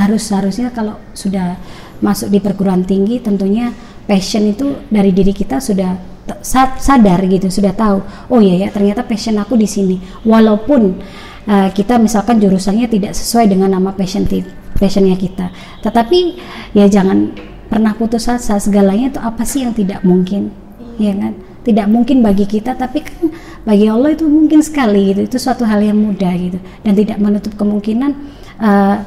harus 0.00 0.22
seharusnya 0.24 0.72
kalau 0.72 0.96
sudah 1.12 1.56
masuk 2.00 2.28
di 2.28 2.40
perguruan 2.40 2.84
tinggi 2.84 3.20
tentunya 3.24 3.72
passion 4.04 4.44
itu 4.48 4.84
dari 4.92 5.16
diri 5.16 5.32
kita 5.32 5.56
sudah 5.56 5.96
sadar 6.76 7.22
gitu 7.30 7.46
sudah 7.48 7.70
tahu 7.72 8.02
oh 8.34 8.40
iya 8.42 8.66
ya 8.66 8.68
ternyata 8.68 9.04
passion 9.04 9.36
aku 9.40 9.56
di 9.56 9.68
sini. 9.68 9.96
Walaupun 10.24 11.00
uh, 11.46 11.68
kita 11.72 11.96
misalkan 11.96 12.42
jurusannya 12.42 12.90
tidak 12.90 13.16
sesuai 13.16 13.50
dengan 13.50 13.72
nama 13.72 13.94
passion 13.94 14.26
passionnya 14.76 15.16
kita. 15.16 15.50
Tetapi 15.80 16.18
ya 16.76 16.86
jangan 16.86 17.32
pernah 17.66 17.96
putus 17.96 18.28
asa 18.28 18.60
segalanya 18.60 19.16
itu 19.16 19.20
apa 19.22 19.42
sih 19.42 19.64
yang 19.64 19.72
tidak 19.72 20.04
mungkin? 20.04 20.52
Ya 21.00 21.16
kan? 21.16 21.34
Tidak 21.66 21.86
mungkin 21.90 22.22
bagi 22.22 22.46
kita 22.46 22.78
tapi 22.78 23.02
kan 23.02 23.34
bagi 23.66 23.90
Allah 23.90 24.14
itu 24.14 24.28
mungkin 24.28 24.62
sekali 24.62 25.10
gitu. 25.10 25.26
Itu 25.26 25.36
suatu 25.42 25.66
hal 25.66 25.82
yang 25.82 25.98
mudah 25.98 26.30
gitu. 26.38 26.58
Dan 26.86 26.92
tidak 26.94 27.18
menutup 27.18 27.58
kemungkinan 27.58 28.14
uh, 28.62 29.02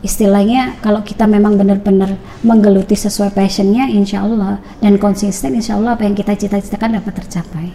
istilahnya 0.00 0.80
kalau 0.80 1.04
kita 1.04 1.28
memang 1.28 1.60
benar-benar 1.60 2.16
menggeluti 2.40 2.96
sesuai 2.96 3.36
passionnya 3.36 3.92
insya 3.92 4.24
Allah 4.24 4.58
dan 4.80 4.96
konsisten 4.96 5.52
insya 5.52 5.76
Allah 5.76 5.94
apa 5.94 6.08
yang 6.08 6.16
kita 6.16 6.32
cita-citakan 6.34 6.98
dapat 6.98 7.20
tercapai. 7.20 7.68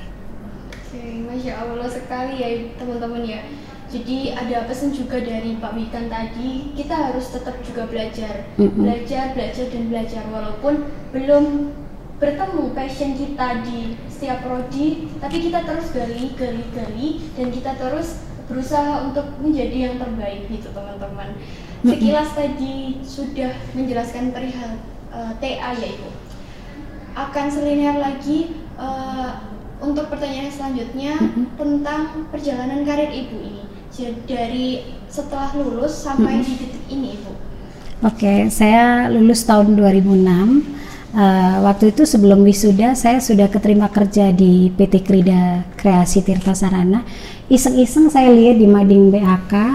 Oke, 0.90 1.06
Masya 1.30 1.54
Allah 1.62 1.88
sekali 1.88 2.34
ya 2.42 2.50
teman-teman 2.82 3.22
ya 3.24 3.40
jadi 3.96 4.36
ada 4.36 4.68
pesan 4.68 4.92
juga 4.92 5.24
dari 5.24 5.56
Pak 5.56 5.72
Wikan 5.72 6.12
tadi 6.12 6.76
kita 6.76 6.92
harus 6.92 7.32
tetap 7.32 7.56
juga 7.64 7.88
belajar. 7.88 8.44
Mm-hmm. 8.60 8.76
belajar 8.76 9.24
belajar 9.32 9.66
dan 9.72 9.84
belajar. 9.88 10.24
Walaupun 10.28 10.74
belum 11.16 11.46
bertemu 12.20 12.64
passion 12.76 13.16
kita 13.16 13.64
di 13.64 13.96
setiap 14.12 14.44
prodi 14.44 15.12
tapi 15.20 15.48
kita 15.48 15.64
terus 15.64 15.92
gali 15.96 16.32
gali 16.36 16.64
gali 16.76 17.10
dan 17.40 17.48
kita 17.52 17.72
terus 17.80 18.24
berusaha 18.52 19.08
untuk 19.08 19.26
menjadi 19.40 19.92
yang 19.92 19.96
terbaik 19.96 20.44
gitu 20.52 20.68
teman-teman. 20.76 21.40
Sekilas 21.86 22.30
tadi 22.36 23.00
sudah 23.00 23.56
menjelaskan 23.78 24.36
perihal 24.36 24.76
uh, 25.16 25.32
TA 25.40 25.72
ya 25.72 25.88
ibu 25.88 26.10
akan 27.16 27.48
selinear 27.48 27.96
lagi 27.96 28.60
uh, 28.76 29.40
untuk 29.80 30.12
pertanyaan 30.12 30.52
selanjutnya 30.52 31.16
mm-hmm. 31.16 31.56
tentang 31.56 32.28
perjalanan 32.28 32.84
karir 32.84 33.08
ibu 33.08 33.40
ini 33.40 33.64
dari 34.28 34.84
setelah 35.08 35.56
lulus 35.56 36.04
sampai 36.04 36.40
hmm. 36.40 36.44
di 36.44 36.54
titik 36.60 36.84
ini 36.92 37.08
Ibu? 37.16 37.32
Oke, 37.32 38.20
okay, 38.20 38.40
saya 38.52 39.08
lulus 39.08 39.48
tahun 39.48 39.80
2006. 39.80 40.12
Uh, 40.12 40.52
eh, 41.16 41.56
waktu 41.64 41.96
itu 41.96 42.04
sebelum 42.04 42.44
wisuda 42.44 42.92
saya 42.92 43.24
sudah 43.24 43.48
keterima 43.48 43.88
kerja 43.88 44.36
di 44.36 44.68
PT 44.68 45.00
Krida 45.00 45.64
Kreasi 45.80 46.20
Tirta 46.20 46.52
Sarana. 46.52 47.08
Iseng-iseng 47.48 48.12
saya 48.12 48.36
lihat 48.36 48.60
di 48.60 48.68
mading 48.68 49.16
BAK, 49.16 49.54
uh, 49.56 49.72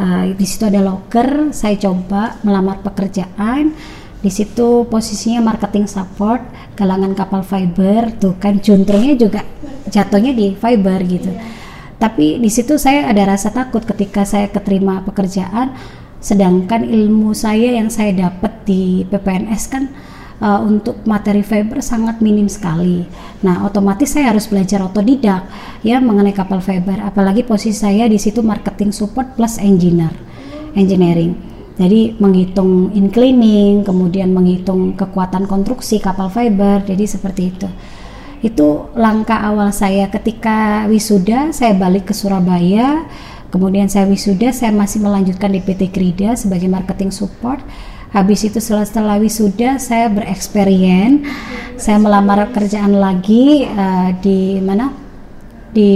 eh, 0.00 0.24
di 0.32 0.46
situ 0.48 0.64
ada 0.64 0.80
loker. 0.80 1.52
Saya 1.52 1.76
coba 1.76 2.40
melamar 2.40 2.80
pekerjaan. 2.80 3.76
Di 4.18 4.32
situ 4.32 4.88
posisinya 4.88 5.44
marketing 5.44 5.86
support, 5.86 6.40
galangan 6.72 7.12
kapal 7.12 7.44
fiber. 7.44 8.16
Tuh 8.16 8.34
kan 8.40 8.58
juntrungnya 8.58 9.14
juga 9.14 9.44
jatuhnya 9.92 10.32
di 10.32 10.56
fiber 10.56 11.04
gitu. 11.04 11.30
Yeah 11.30 11.58
tapi 11.98 12.38
di 12.38 12.46
situ 12.46 12.78
saya 12.78 13.10
ada 13.10 13.26
rasa 13.26 13.50
takut 13.50 13.82
ketika 13.82 14.22
saya 14.22 14.46
keterima 14.46 15.02
pekerjaan 15.02 15.74
sedangkan 16.18 16.86
ilmu 16.86 17.34
saya 17.34 17.78
yang 17.78 17.90
saya 17.90 18.14
dapat 18.14 18.66
di 18.66 19.06
PPNS 19.06 19.62
kan 19.70 19.90
uh, 20.42 20.60
untuk 20.62 21.02
materi 21.06 21.42
fiber 21.42 21.78
sangat 21.82 22.18
minim 22.18 22.50
sekali. 22.50 23.06
Nah, 23.42 23.66
otomatis 23.66 24.14
saya 24.14 24.34
harus 24.34 24.50
belajar 24.50 24.82
otodidak 24.82 25.46
ya 25.86 26.02
mengenai 26.02 26.34
kapal 26.34 26.58
fiber. 26.58 26.98
Apalagi 27.02 27.46
posisi 27.46 27.78
saya 27.78 28.10
di 28.10 28.18
situ 28.18 28.42
marketing 28.42 28.90
support 28.90 29.38
plus 29.38 29.58
engineer, 29.62 30.14
engineering. 30.74 31.34
Jadi 31.78 32.18
menghitung 32.18 32.90
inclining, 32.90 33.86
kemudian 33.86 34.34
menghitung 34.34 34.98
kekuatan 34.98 35.46
konstruksi 35.46 36.02
kapal 36.02 36.26
fiber. 36.26 36.82
Jadi 36.82 37.06
seperti 37.06 37.42
itu 37.54 37.70
itu 38.38 38.86
langkah 38.94 39.42
awal 39.42 39.74
saya 39.74 40.06
ketika 40.06 40.86
wisuda 40.86 41.50
saya 41.50 41.74
balik 41.74 42.10
ke 42.10 42.14
Surabaya. 42.14 43.06
Kemudian 43.48 43.88
saya 43.88 44.04
wisuda 44.04 44.52
saya 44.52 44.70
masih 44.70 45.00
melanjutkan 45.00 45.50
di 45.50 45.64
PT 45.64 45.90
Krida 45.90 46.36
sebagai 46.36 46.68
marketing 46.68 47.10
support. 47.10 47.58
Habis 48.08 48.48
itu 48.48 48.60
setelah, 48.60 48.86
setelah 48.88 49.16
wisuda 49.20 49.80
saya 49.80 50.08
bereksperimen. 50.12 51.24
Saya 51.80 51.98
melamar 52.00 52.48
kerjaan 52.54 52.96
lagi 52.96 53.66
uh, 53.66 54.14
di 54.20 54.60
mana? 54.62 54.92
Di 55.72 55.92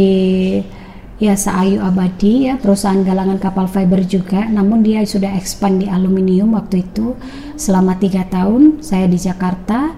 ya 1.23 1.39
Saayu 1.39 1.79
Abadi 1.79 2.51
ya 2.51 2.59
perusahaan 2.59 3.01
galangan 3.05 3.39
kapal 3.39 3.69
fiber 3.71 4.03
juga. 4.03 4.49
Namun 4.49 4.83
dia 4.83 5.05
sudah 5.07 5.37
expand 5.39 5.85
di 5.85 5.87
aluminium 5.87 6.57
waktu 6.59 6.83
itu 6.83 7.15
selama 7.55 8.01
tiga 8.01 8.27
tahun 8.27 8.83
saya 8.83 9.07
di 9.07 9.21
Jakarta. 9.21 9.95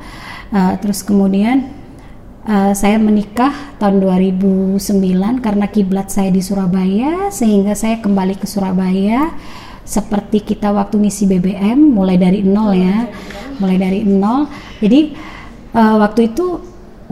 Uh, 0.55 0.75
terus 0.79 1.03
kemudian 1.03 1.84
uh, 2.49 2.73
saya 2.77 2.97
menikah 3.01 3.77
tahun 3.81 4.01
2009 4.05 4.81
karena 5.45 5.67
kiblat 5.69 6.09
saya 6.13 6.31
di 6.31 6.41
Surabaya 6.45 7.29
sehingga 7.33 7.73
saya 7.77 8.01
kembali 8.01 8.39
ke 8.39 8.47
Surabaya. 8.49 9.35
Seperti 9.85 10.41
kita 10.41 10.73
waktu 10.73 10.97
ngisi 10.97 11.29
BBM 11.29 11.77
mulai 11.77 12.17
dari 12.17 12.41
nol 12.41 12.73
ya 12.73 13.05
mulai 13.61 13.77
dari 13.77 14.01
nol. 14.01 14.49
Jadi 14.81 15.13
uh, 15.77 16.01
waktu 16.01 16.33
itu 16.33 16.57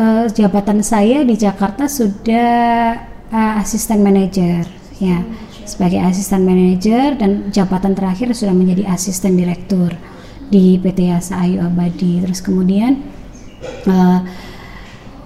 uh, 0.00 0.24
jabatan 0.32 0.80
saya 0.80 1.20
di 1.20 1.36
Jakarta 1.36 1.84
sudah 1.84 2.96
uh, 3.28 3.52
asisten 3.60 4.00
manajer 4.00 4.64
ya 4.96 5.20
sebagai 5.68 6.00
asisten 6.02 6.42
manajer 6.48 7.14
dan 7.20 7.52
jabatan 7.54 7.94
terakhir 7.94 8.32
sudah 8.34 8.56
menjadi 8.56 8.88
asisten 8.90 9.38
direktur 9.38 9.94
di 10.52 10.76
PT 10.80 11.12
Asa 11.12 11.44
Ayu 11.44 11.60
Abadi. 11.60 12.24
Terus 12.24 12.40
kemudian 12.40 13.04
uh, 13.88 14.20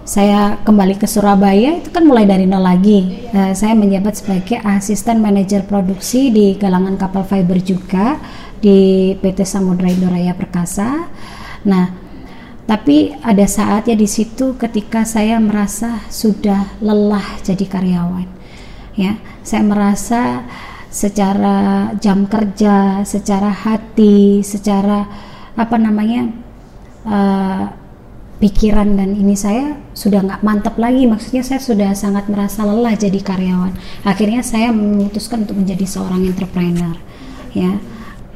saya 0.06 0.62
kembali 0.62 1.02
ke 1.02 1.10
Surabaya 1.10 1.82
itu 1.82 1.90
kan 1.90 2.06
mulai 2.06 2.30
dari 2.30 2.46
nol 2.46 2.62
lagi. 2.62 3.26
Uh, 3.34 3.50
saya 3.58 3.74
menjabat 3.74 4.14
sebagai 4.22 4.62
asisten 4.62 5.18
manajer 5.18 5.66
produksi 5.66 6.30
di 6.30 6.54
galangan 6.54 6.94
kapal 6.94 7.26
fiber 7.26 7.58
juga 7.58 8.14
di 8.62 9.12
PT 9.18 9.42
Samudra 9.42 9.90
Indoraya 9.90 10.30
Perkasa. 10.38 11.10
Nah, 11.66 11.90
tapi 12.70 13.18
ada 13.18 13.50
saatnya 13.50 13.98
di 13.98 14.06
situ 14.06 14.54
ketika 14.54 15.02
saya 15.02 15.42
merasa 15.42 16.06
sudah 16.06 16.78
lelah 16.78 17.42
jadi 17.42 17.66
karyawan. 17.66 18.30
Ya, 18.94 19.18
saya 19.42 19.66
merasa 19.66 20.46
secara 20.86 21.90
jam 21.98 22.30
kerja, 22.30 23.02
secara 23.02 23.50
hati, 23.50 24.46
secara 24.46 25.02
apa 25.58 25.76
namanya 25.82 26.30
uh, 27.02 27.85
pikiran 28.36 29.00
dan 29.00 29.16
ini 29.16 29.32
saya 29.32 29.80
sudah 29.96 30.20
nggak 30.24 30.42
mantap 30.44 30.76
lagi. 30.76 31.08
Maksudnya 31.08 31.42
saya 31.44 31.60
sudah 31.60 31.90
sangat 31.96 32.28
merasa 32.28 32.68
lelah 32.68 32.92
jadi 32.92 33.16
karyawan. 33.20 33.72
Akhirnya 34.04 34.44
saya 34.44 34.72
memutuskan 34.72 35.48
untuk 35.48 35.56
menjadi 35.56 35.86
seorang 35.88 36.24
entrepreneur 36.28 36.96
ya. 37.56 37.80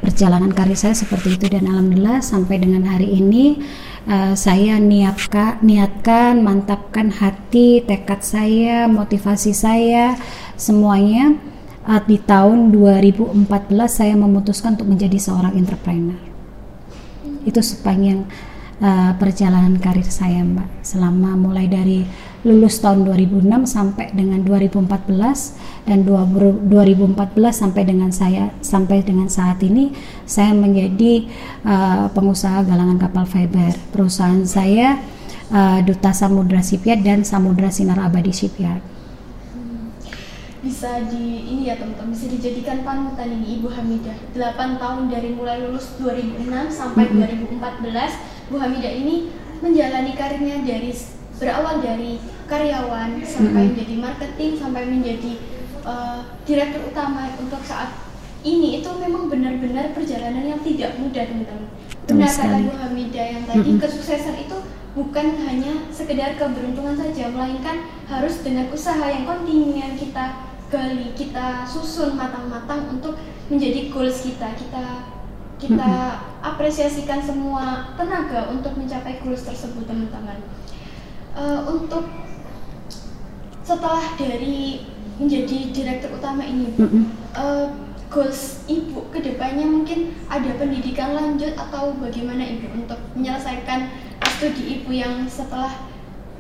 Perjalanan 0.01 0.57
karir 0.57 0.81
saya 0.81 0.97
seperti 0.97 1.37
itu 1.37 1.45
dan 1.53 1.69
alhamdulillah 1.69 2.25
sampai 2.25 2.57
dengan 2.57 2.89
hari 2.89 3.21
ini 3.21 3.61
uh, 4.09 4.33
saya 4.33 4.81
niatkan 4.81 5.61
niatkan 5.61 6.41
mantapkan 6.41 7.13
hati 7.13 7.85
tekad 7.85 8.25
saya 8.25 8.89
motivasi 8.89 9.53
saya 9.53 10.17
semuanya. 10.57 11.37
Uh, 11.81 12.01
di 12.05 12.17
tahun 12.21 12.73
2014 12.73 13.49
saya 13.89 14.13
memutuskan 14.17 14.77
untuk 14.81 14.89
menjadi 14.89 15.21
seorang 15.21 15.53
entrepreneur. 15.57 16.17
Itu 17.45 17.61
sepanjang 17.61 18.25
uh, 18.81 19.13
perjalanan 19.17 19.77
karir 19.79 20.09
saya 20.09 20.43
Mbak. 20.43 20.83
Selama 20.83 21.37
mulai 21.37 21.69
dari 21.69 22.03
lulus 22.41 22.81
tahun 22.81 23.05
2006 23.05 23.69
sampai 23.69 24.17
dengan 24.17 24.41
2014 24.43 25.85
dan 25.85 26.09
2014 26.09 27.13
sampai 27.53 27.83
dengan 27.85 28.09
saya 28.09 28.49
sampai 28.65 29.05
dengan 29.05 29.29
saat 29.29 29.61
ini 29.61 29.93
saya 30.25 30.57
menjadi 30.57 31.29
uh, 31.69 32.09
pengusaha 32.11 32.65
galangan 32.65 32.97
kapal 32.97 33.29
fiber. 33.29 33.77
Perusahaan 33.93 34.43
saya 34.49 34.99
uh, 35.53 35.79
Duta 35.85 36.17
Samudra 36.17 36.65
Shipyard 36.65 37.05
dan 37.05 37.23
Samudra 37.23 37.69
Sinar 37.69 38.01
Abadi 38.01 38.33
Shipyard. 38.33 38.83
Bisa 40.61 41.01
di 41.09 41.57
ini 41.57 41.73
ya 41.73 41.81
teman-teman 41.81 42.13
bisa 42.13 42.29
dijadikan 42.29 42.85
panutan 42.85 43.33
ini 43.33 43.57
Ibu 43.61 43.73
Hamidah. 43.73 44.13
8 44.37 44.77
tahun 44.77 45.09
dari 45.09 45.33
mulai 45.33 45.65
lulus 45.65 45.97
2006 45.97 46.53
sampai 46.69 47.09
mm 47.09 47.17
-hmm. 47.17 47.57
2014 47.65 48.40
Bu 48.51 48.59
Hamidah 48.59 48.91
ini 48.91 49.31
menjalani 49.63 50.13
karirnya 50.19 50.59
dari 50.67 50.91
berawal 51.39 51.79
dari 51.81 52.19
karyawan 52.51 53.23
sampai 53.23 53.47
mm-hmm. 53.47 53.67
menjadi 53.73 53.95
marketing 54.03 54.51
sampai 54.59 54.83
menjadi 54.91 55.33
uh, 55.87 56.21
direktur 56.45 56.83
utama 56.91 57.31
untuk 57.39 57.63
saat 57.63 57.95
ini 58.43 58.83
itu 58.83 58.91
memang 58.99 59.31
benar-benar 59.31 59.95
perjalanan 59.95 60.43
yang 60.43 60.61
tidak 60.67 60.99
mudah 60.99 61.25
teman-teman. 61.25 61.71
Benar 62.11 62.33
kata 62.35 62.57
Bu 62.67 62.75
Hamidah 62.75 63.27
yang 63.39 63.45
tadi 63.47 63.71
mm-hmm. 63.71 63.83
kesuksesan 63.87 64.37
itu 64.43 64.59
bukan 64.99 65.27
hanya 65.47 65.87
sekedar 65.95 66.35
keberuntungan 66.35 66.99
saja 66.99 67.31
melainkan 67.31 67.87
harus 68.11 68.43
dengan 68.43 68.67
usaha 68.75 69.07
yang 69.07 69.23
kontinu 69.23 69.79
yang 69.79 69.95
kita 69.95 70.51
gali 70.67 71.15
kita 71.15 71.63
susun 71.67 72.19
matang-matang 72.19 72.91
untuk 72.91 73.15
menjadi 73.47 73.91
goals 73.91 74.27
kita 74.27 74.51
kita 74.59 75.07
kita 75.61 75.93
apresiasikan 76.41 77.21
semua 77.21 77.93
tenaga 78.01 78.49
untuk 78.49 78.73
mencapai 78.81 79.21
goals 79.21 79.45
tersebut 79.45 79.85
teman-teman. 79.85 80.41
Uh, 81.37 81.63
untuk 81.77 82.09
setelah 83.63 84.03
dari 84.19 84.89
menjadi 85.21 85.71
direktur 85.71 86.17
utama 86.17 86.43
ini 86.43 86.75
uh, 87.39 87.71
goals 88.11 88.67
ibu 88.67 89.07
ke 89.15 89.23
depannya 89.23 89.63
mungkin 89.63 90.17
ada 90.27 90.51
pendidikan 90.59 91.15
lanjut 91.15 91.55
atau 91.55 91.95
bagaimana 92.03 92.43
ibu 92.43 92.67
untuk 92.75 92.99
menyelesaikan 93.15 93.93
studi 94.27 94.81
ibu 94.81 94.91
yang 94.91 95.29
setelah 95.31 95.71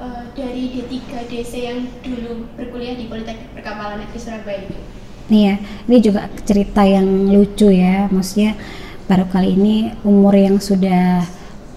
uh, 0.03 0.27
dari 0.35 0.83
D3 0.83 1.29
DC 1.31 1.53
yang 1.55 1.87
dulu 2.03 2.49
berkuliah 2.59 2.99
di 2.99 3.07
Politeknik 3.07 3.53
Perkapalan 3.55 4.03
Negeri 4.03 4.19
Surabaya 4.19 4.61
itu. 4.67 4.81
Iya, 5.31 5.63
ini 5.87 5.97
juga 6.03 6.27
cerita 6.43 6.83
yang 6.83 7.31
lucu 7.31 7.71
ya, 7.71 8.11
maksudnya 8.11 8.59
baru 9.11 9.27
kali 9.27 9.59
ini 9.59 9.91
umur 10.07 10.39
yang 10.39 10.63
sudah 10.63 11.27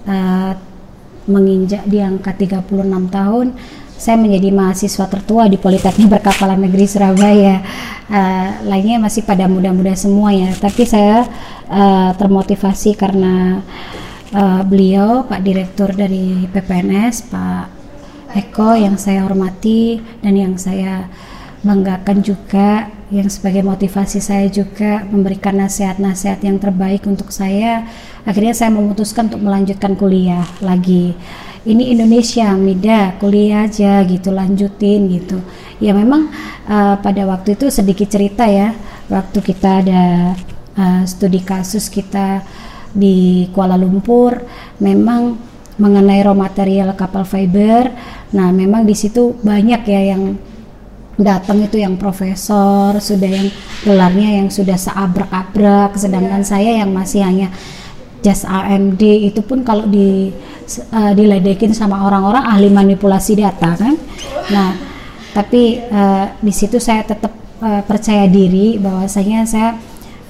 uh, 0.05 0.53
menginjak 1.25 1.81
di 1.89 1.97
angka 1.97 2.37
36 2.37 2.69
tahun 3.09 3.57
saya 3.97 4.19
menjadi 4.19 4.51
mahasiswa 4.51 5.05
tertua 5.07 5.47
di 5.47 5.55
Politeknik 5.55 6.11
Perkapalan 6.11 6.67
Negeri 6.67 6.85
Surabaya. 6.91 7.63
Uh, 8.11 8.67
lainnya 8.67 8.99
masih 8.99 9.23
pada 9.23 9.47
muda-muda 9.47 9.95
semua 9.95 10.35
ya. 10.35 10.51
Tapi 10.59 10.83
saya 10.83 11.23
uh, 11.71 12.11
termotivasi 12.19 12.99
karena 12.99 13.63
uh, 14.35 14.61
beliau 14.67 15.23
Pak 15.23 15.39
Direktur 15.39 15.95
dari 15.95 16.43
PPNS 16.51 17.31
Pak 17.31 17.65
Eko 18.35 18.75
yang 18.75 18.99
saya 18.99 19.23
hormati 19.23 20.03
dan 20.19 20.35
yang 20.35 20.59
saya 20.59 21.07
banggakan 21.63 22.19
juga 22.21 22.91
yang 23.09 23.31
sebagai 23.31 23.63
motivasi 23.63 24.19
saya 24.19 24.51
juga 24.51 25.07
memberikan 25.07 25.55
nasihat-nasihat 25.57 26.43
yang 26.43 26.59
terbaik 26.59 27.07
untuk 27.07 27.31
saya. 27.31 27.87
Akhirnya 28.27 28.51
saya 28.51 28.69
memutuskan 28.75 29.31
untuk 29.31 29.47
melanjutkan 29.47 29.95
kuliah 29.95 30.43
lagi. 30.59 31.15
Ini 31.63 31.95
Indonesia 31.95 32.51
Mida 32.59 33.15
kuliah 33.23 33.63
aja 33.63 34.03
gitu 34.03 34.35
lanjutin 34.35 35.07
gitu. 35.07 35.39
Ya 35.79 35.95
memang 35.95 36.27
uh, 36.67 36.99
pada 36.99 37.23
waktu 37.23 37.55
itu 37.55 37.71
sedikit 37.71 38.11
cerita 38.11 38.43
ya 38.43 38.75
waktu 39.07 39.39
kita 39.39 39.79
ada 39.79 40.35
uh, 40.75 41.01
studi 41.07 41.39
kasus 41.39 41.87
kita 41.87 42.43
di 42.91 43.47
Kuala 43.55 43.79
Lumpur 43.79 44.43
memang 44.83 45.39
mengenai 45.79 46.21
raw 46.21 46.35
material 46.35 46.91
kapal 46.99 47.23
fiber. 47.23 47.89
Nah 48.35 48.51
memang 48.51 48.83
di 48.83 48.93
situ 48.93 49.39
banyak 49.39 49.81
ya 49.87 50.01
yang 50.13 50.35
datang 51.19 51.61
itu 51.61 51.77
yang 51.77 51.93
profesor 51.95 52.97
sudah 52.97 53.29
yang 53.29 53.47
gelarnya 53.85 54.41
yang 54.41 54.49
sudah 54.49 54.77
seabrak-abrak 54.77 55.93
sedangkan 55.93 56.41
yeah. 56.41 56.49
saya 56.49 56.71
yang 56.81 56.89
masih 56.89 57.21
hanya 57.21 57.53
just 58.25 58.49
AMD 58.49 59.03
itu 59.03 59.43
pun 59.45 59.61
kalau 59.61 59.85
di 59.85 60.33
uh, 60.89 61.11
diledekin 61.13 61.75
sama 61.75 62.07
orang-orang 62.07 62.41
ahli 62.41 62.71
manipulasi 62.73 63.37
data 63.37 63.77
kan 63.77 63.93
nah 64.49 64.73
tapi 65.37 65.81
uh, 65.85 66.33
di 66.41 66.53
situ 66.53 66.81
saya 66.81 67.05
tetap 67.05 67.33
uh, 67.61 67.81
percaya 67.85 68.25
diri 68.25 68.81
bahwasanya 68.81 69.45
saya 69.45 69.77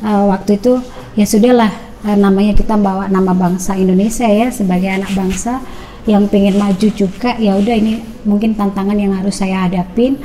uh, 0.03 0.27
waktu 0.35 0.59
itu 0.59 0.83
ya 1.15 1.23
sudahlah 1.23 1.71
uh, 2.03 2.17
namanya 2.17 2.57
kita 2.59 2.75
bawa 2.75 3.07
nama 3.07 3.31
bangsa 3.31 3.79
Indonesia 3.79 4.27
ya 4.27 4.51
sebagai 4.51 4.89
anak 4.91 5.15
bangsa 5.15 5.63
yang 6.03 6.27
pengen 6.27 6.59
maju 6.59 6.87
juga 6.91 7.39
ya 7.39 7.55
udah 7.55 7.75
ini 7.79 8.03
mungkin 8.27 8.59
tantangan 8.59 8.99
yang 8.99 9.15
harus 9.15 9.39
saya 9.39 9.63
hadapin 9.63 10.19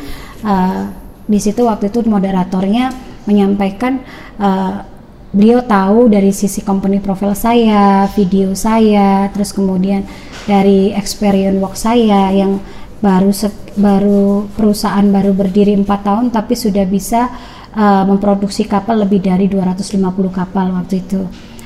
uh, 0.44 0.90
di 1.28 1.38
situ 1.38 1.64
waktu 1.68 1.92
itu 1.92 2.04
moderatornya 2.08 2.90
menyampaikan 3.28 4.00
uh, 4.40 4.80
beliau 5.28 5.60
tahu 5.60 6.08
dari 6.08 6.32
sisi 6.32 6.64
company 6.64 7.04
profile 7.04 7.36
saya, 7.36 8.08
video 8.16 8.56
saya, 8.56 9.28
terus 9.28 9.52
kemudian 9.52 10.08
dari 10.48 10.96
experience 10.96 11.60
work 11.60 11.76
saya 11.76 12.32
yang 12.32 12.56
baru 12.98 13.30
baru 13.78 14.50
perusahaan 14.58 15.06
baru 15.06 15.30
berdiri 15.36 15.76
empat 15.78 16.00
tahun 16.02 16.34
tapi 16.34 16.58
sudah 16.58 16.82
bisa 16.88 17.30
uh, 17.78 18.02
memproduksi 18.08 18.66
kapal 18.66 19.06
lebih 19.06 19.22
dari 19.22 19.46
250 19.46 20.02
kapal 20.34 20.74
waktu 20.74 21.06
itu 21.06 21.22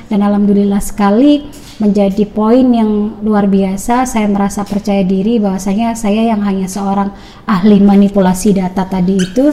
dan 0.07 0.19
alhamdulillah 0.23 0.81
sekali 0.83 1.47
menjadi 1.81 2.29
poin 2.29 2.63
yang 2.63 3.19
luar 3.25 3.49
biasa 3.49 4.05
saya 4.05 4.29
merasa 4.29 4.61
percaya 4.63 5.01
diri 5.01 5.41
bahwasanya 5.41 5.97
saya 5.97 6.29
yang 6.29 6.45
hanya 6.45 6.69
seorang 6.69 7.11
ahli 7.49 7.81
manipulasi 7.81 8.53
data 8.53 8.85
tadi 8.85 9.17
itu 9.17 9.51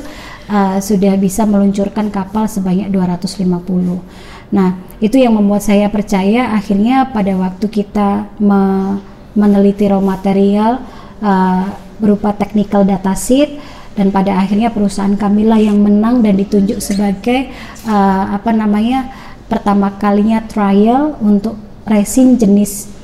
uh, 0.52 0.78
sudah 0.78 1.16
bisa 1.16 1.48
meluncurkan 1.48 2.12
kapal 2.12 2.44
sebanyak 2.44 2.92
250 2.92 4.50
nah 4.50 4.76
itu 4.98 5.16
yang 5.16 5.38
membuat 5.38 5.62
saya 5.62 5.86
percaya 5.88 6.52
akhirnya 6.52 7.08
pada 7.08 7.38
waktu 7.38 7.66
kita 7.70 8.34
me 8.42 8.62
meneliti 9.30 9.86
raw 9.86 10.02
material 10.02 10.82
uh, 11.22 11.70
berupa 12.02 12.34
technical 12.34 12.82
data 12.82 13.14
sheet 13.14 13.62
dan 13.94 14.10
pada 14.10 14.38
akhirnya 14.38 14.72
perusahaan 14.72 15.12
kamilah 15.14 15.60
yang 15.60 15.78
menang 15.78 16.22
dan 16.24 16.34
ditunjuk 16.38 16.78
sebagai 16.80 17.50
uh, 17.86 18.34
apa 18.34 18.50
namanya 18.54 19.19
pertama 19.50 19.98
kalinya 19.98 20.40
trial 20.46 21.18
untuk 21.18 21.58
resin 21.82 22.38
jenis 22.38 23.00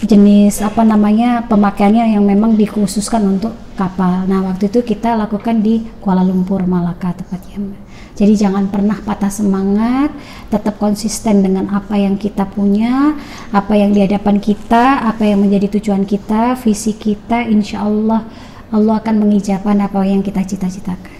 jenis 0.00 0.64
apa 0.64 0.80
namanya 0.80 1.44
pemakaiannya 1.44 2.16
yang 2.16 2.24
memang 2.24 2.56
dikhususkan 2.56 3.20
untuk 3.36 3.52
kapal. 3.76 4.24
Nah 4.24 4.40
waktu 4.48 4.72
itu 4.72 4.80
kita 4.80 5.12
lakukan 5.12 5.60
di 5.60 5.84
Kuala 6.00 6.24
Lumpur 6.24 6.64
Malaka 6.64 7.12
tepatnya. 7.12 7.76
Jadi 8.16 8.36
jangan 8.36 8.68
pernah 8.68 8.96
patah 9.00 9.32
semangat, 9.32 10.12
tetap 10.52 10.76
konsisten 10.76 11.40
dengan 11.40 11.72
apa 11.72 11.96
yang 11.96 12.20
kita 12.20 12.44
punya, 12.48 13.16
apa 13.52 13.72
yang 13.76 13.96
di 13.96 14.04
hadapan 14.04 14.36
kita, 14.40 15.04
apa 15.04 15.24
yang 15.24 15.40
menjadi 15.40 15.80
tujuan 15.80 16.04
kita, 16.04 16.56
visi 16.60 16.96
kita, 16.96 17.44
insya 17.48 17.84
Allah 17.84 18.24
Allah 18.70 19.00
akan 19.00 19.24
mengijabkan 19.24 19.76
apa 19.80 20.04
yang 20.04 20.20
kita 20.20 20.44
cita-citakan. 20.44 21.16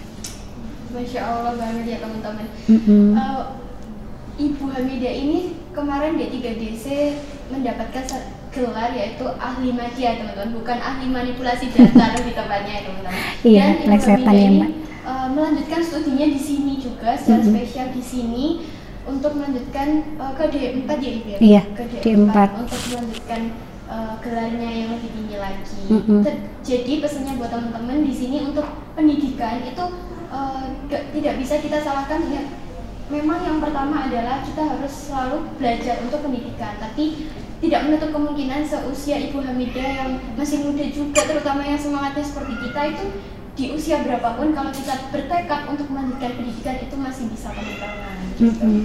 Masya 0.92 1.20
Allah 1.24 1.52
banget 1.56 1.84
ya 1.88 1.96
teman-teman. 2.04 2.46
Mm 2.68 2.80
-hmm. 2.84 3.06
uh, 3.16 3.44
Ibu 4.40 4.64
Hamidah 4.72 5.12
ini 5.12 5.52
kemarin 5.76 6.16
D3DC 6.16 6.86
mendapatkan 7.52 8.04
gelar 8.50 8.90
yaitu 8.96 9.28
ahli 9.36 9.70
magia 9.76 10.16
teman-teman 10.16 10.56
bukan 10.56 10.78
ahli 10.80 11.06
manipulasi 11.12 11.68
data 11.70 12.16
di 12.24 12.32
tempatnya 12.32 12.72
ya 12.72 12.82
teman-teman 12.88 13.20
iya, 13.44 13.64
dan 13.76 13.76
Ibu 13.84 14.06
Hamidah 14.08 14.32
ya, 14.32 14.48
ini 14.48 14.60
uh, 15.04 15.28
melanjutkan 15.28 15.80
studinya 15.84 16.26
di 16.32 16.40
sini 16.40 16.72
juga 16.80 17.12
secara 17.20 17.36
mm 17.36 17.44
-hmm. 17.44 17.52
spesial 17.52 17.88
di 17.92 18.02
sini 18.02 18.46
untuk 19.04 19.32
melanjutkan 19.36 19.88
uh, 20.16 20.32
ke 20.36 20.44
D4 20.48 20.88
ya 20.88 21.10
Ibu 21.20 21.28
ya? 21.28 21.38
Iya, 21.40 21.62
ke 21.76 21.82
D4, 21.88 22.04
D4. 22.04 22.36
untuk 22.64 22.80
melanjutkan 22.92 23.40
uh, 23.88 24.14
gelarnya 24.20 24.70
yang 24.70 24.88
lebih 24.96 25.10
tinggi 25.12 25.36
lagi. 25.36 25.84
Mm-mm. 25.88 26.20
Ter- 26.22 26.42
Jadi 26.60 26.92
pesannya 27.00 27.34
buat 27.40 27.50
teman-teman 27.50 28.04
di 28.04 28.12
sini 28.12 28.36
untuk 28.44 28.66
pendidikan 28.94 29.64
itu 29.64 29.84
uh, 30.30 30.64
tidak 30.88 31.34
bisa 31.40 31.54
kita 31.58 31.80
salahkan 31.80 32.20
ya. 32.30 32.42
Memang 33.10 33.42
yang 33.42 33.58
pertama 33.58 34.06
adalah 34.06 34.38
kita 34.40 34.62
harus 34.62 35.10
selalu 35.10 35.50
belajar 35.58 35.98
untuk 36.00 36.22
pendidikan, 36.22 36.78
tapi 36.78 37.26
tidak 37.58 37.80
menutup 37.84 38.10
kemungkinan 38.10 38.62
seusia 38.62 39.18
Ibu 39.20 39.42
Hamidah 39.42 39.88
yang 39.98 40.10
masih 40.34 40.62
muda 40.62 40.86
juga, 40.88 41.20
terutama 41.26 41.60
yang 41.60 41.76
semangatnya 41.76 42.22
seperti 42.22 42.54
kita 42.62 42.80
itu 42.88 43.04
di 43.50 43.74
usia 43.74 44.00
berapapun 44.00 44.54
kalau 44.54 44.70
kita 44.70 45.10
bertekad 45.10 45.68
untuk 45.68 45.90
melanjutkan 45.90 46.38
pendidikan 46.38 46.76
itu 46.80 46.94
masih 46.96 47.24
bisa 47.28 47.50
teman-teman. 47.50 48.16
gitu. 48.32 48.46
Mm-mm. 48.46 48.80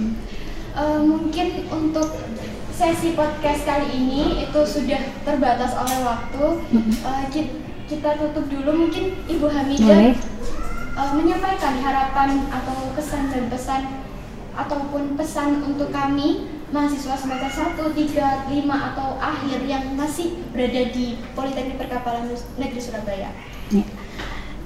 Eh, 0.76 1.00
mungkin 1.00 1.46
untuk 1.70 2.20
sesi 2.68 3.16
podcast 3.16 3.64
kali 3.64 3.88
ini 3.88 4.44
itu 4.44 4.60
sudah 4.60 5.00
terbatas 5.24 5.72
oleh 5.72 5.98
waktu. 6.04 6.44
Ki- 7.32 7.56
kita 7.86 8.18
tutup 8.18 8.50
dulu 8.50 8.84
mungkin 8.84 9.14
Ibu 9.24 9.46
Hamidah 9.46 9.86
Boleh. 10.02 10.18
eh, 10.92 11.10
menyampaikan 11.14 11.74
harapan 11.80 12.28
atau 12.50 12.90
kesan 12.92 13.30
dan 13.30 13.46
pesan 13.48 13.82
ataupun 14.56 15.20
pesan 15.20 15.62
untuk 15.62 15.92
kami 15.92 16.48
mahasiswa 16.74 17.14
semester 17.14 17.50
1, 17.78 17.78
3, 17.94 18.50
5 18.50 18.88
atau 18.92 19.20
akhir 19.22 19.62
yang 19.68 19.94
masih 19.94 20.34
berada 20.50 20.82
di 20.90 21.20
Politeknik 21.36 21.78
Perkapalan 21.78 22.34
Negeri 22.58 22.80
Surabaya. 22.82 23.30
Ya. 23.70 23.84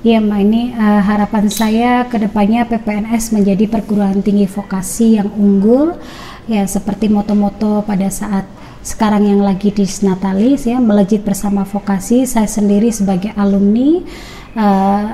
Iya, 0.01 0.17
Mbak, 0.25 0.41
ini 0.49 0.73
eh, 0.73 1.03
harapan 1.05 1.53
saya 1.53 2.09
ke 2.09 2.17
depannya 2.17 2.65
PPNS 2.65 3.37
menjadi 3.37 3.69
perguruan 3.69 4.25
tinggi 4.25 4.49
vokasi 4.49 5.21
yang 5.21 5.29
unggul, 5.37 5.93
ya 6.49 6.65
seperti 6.65 7.13
moto-moto 7.13 7.85
pada 7.85 8.09
saat 8.09 8.49
sekarang 8.81 9.29
yang 9.29 9.45
lagi 9.45 9.69
di 9.69 9.85
Natalis 9.85 10.65
ya 10.65 10.81
melejit 10.81 11.21
bersama 11.21 11.69
vokasi. 11.69 12.25
Saya 12.25 12.49
sendiri 12.49 12.89
sebagai 12.89 13.37
alumni 13.37 14.01
eh, 14.57 15.07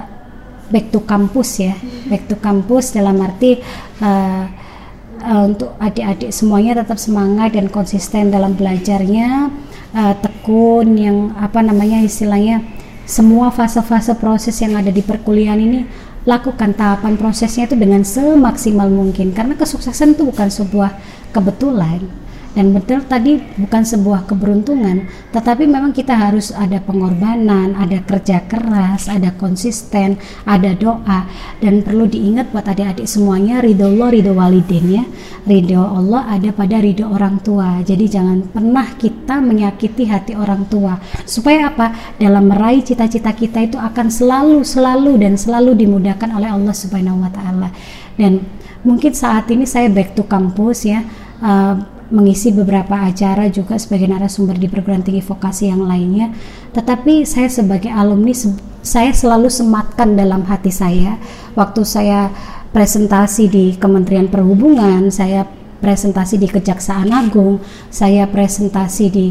back 0.70 0.86
to 0.94 1.02
kampus 1.02 1.66
ya, 1.66 1.74
back 2.06 2.30
to 2.30 2.38
kampus 2.38 2.94
dalam 2.94 3.18
arti 3.18 3.58
eh, 3.98 4.44
eh, 5.26 5.42
untuk 5.42 5.74
adik-adik 5.82 6.30
semuanya 6.30 6.86
tetap 6.86 7.02
semangat 7.02 7.58
dan 7.58 7.66
konsisten 7.66 8.30
dalam 8.30 8.54
belajarnya, 8.54 9.50
eh, 9.92 10.14
tekun 10.22 10.94
yang 10.94 11.34
apa 11.34 11.60
namanya 11.66 12.00
istilahnya 12.06 12.62
semua 13.06 13.50
fase-fase 13.50 14.14
proses 14.18 14.54
yang 14.62 14.78
ada 14.78 14.90
di 14.94 15.02
perkuliahan 15.02 15.58
ini 15.58 15.80
lakukan 16.26 16.74
tahapan 16.74 17.14
prosesnya 17.14 17.70
itu 17.70 17.78
dengan 17.78 18.02
semaksimal 18.02 18.90
mungkin. 18.90 19.30
Karena 19.30 19.54
kesuksesan 19.54 20.18
itu 20.18 20.26
bukan 20.26 20.50
sebuah 20.50 20.98
kebetulan 21.30 22.02
dan 22.56 22.72
betul 22.72 23.04
tadi 23.04 23.36
bukan 23.60 23.84
sebuah 23.84 24.24
keberuntungan 24.24 25.04
tetapi 25.36 25.68
memang 25.68 25.92
kita 25.92 26.16
harus 26.16 26.56
ada 26.56 26.80
pengorbanan 26.80 27.76
ada 27.76 28.00
kerja 28.00 28.48
keras 28.48 29.12
ada 29.12 29.36
konsisten 29.36 30.16
ada 30.46 30.72
doa. 30.72 31.26
Dan 31.58 31.82
perlu 31.82 32.06
diingat 32.06 32.54
buat 32.54 32.64
adik-adik 32.64 33.04
semuanya 33.04 33.60
ridho 33.60 33.90
Allah 33.90 34.08
ridho 34.14 34.32
walidin 34.32 34.86
ya. 35.02 35.04
Ridho 35.44 35.82
Allah 35.82 36.38
ada 36.38 36.50
pada 36.54 36.78
ridho 36.78 37.06
orang 37.10 37.42
tua. 37.42 37.82
Jadi 37.82 38.06
jangan 38.06 38.46
pernah 38.46 38.86
kita 38.96 39.42
menyakiti 39.42 40.06
hati 40.06 40.32
orang 40.38 40.64
tua. 40.70 40.96
Supaya 41.26 41.74
apa? 41.74 42.16
Dalam 42.16 42.46
meraih 42.48 42.80
cita-cita 42.86 43.34
kita 43.34 43.66
itu 43.66 43.76
akan 43.76 44.06
selalu 44.08 44.62
selalu 44.62 45.12
dan 45.20 45.34
selalu 45.34 45.74
dimudahkan 45.74 46.30
oleh 46.32 46.50
Allah 46.50 46.74
Subhanahu 46.74 47.26
wa 47.26 47.30
taala. 47.30 47.68
Dan 48.16 48.40
mungkin 48.86 49.12
saat 49.12 49.50
ini 49.50 49.66
saya 49.66 49.90
back 49.90 50.14
to 50.14 50.24
kampus 50.24 50.86
ya. 50.86 51.02
Uh, 51.36 51.95
mengisi 52.10 52.54
beberapa 52.54 52.94
acara 53.02 53.50
juga 53.50 53.74
sebagai 53.76 54.06
narasumber 54.06 54.54
di 54.58 54.70
perguruan 54.70 55.02
tinggi 55.02 55.22
vokasi 55.22 55.70
yang 55.70 55.82
lainnya. 55.82 56.30
Tetapi 56.70 57.26
saya 57.26 57.50
sebagai 57.50 57.90
alumni 57.90 58.34
saya 58.86 59.10
selalu 59.10 59.50
sematkan 59.50 60.14
dalam 60.14 60.46
hati 60.46 60.70
saya 60.70 61.18
waktu 61.58 61.82
saya 61.82 62.30
presentasi 62.70 63.50
di 63.50 63.64
Kementerian 63.74 64.30
Perhubungan, 64.30 65.10
saya 65.10 65.48
presentasi 65.80 66.38
di 66.38 66.46
Kejaksaan 66.46 67.10
Agung, 67.10 67.58
saya 67.90 68.28
presentasi 68.30 69.04
di 69.10 69.26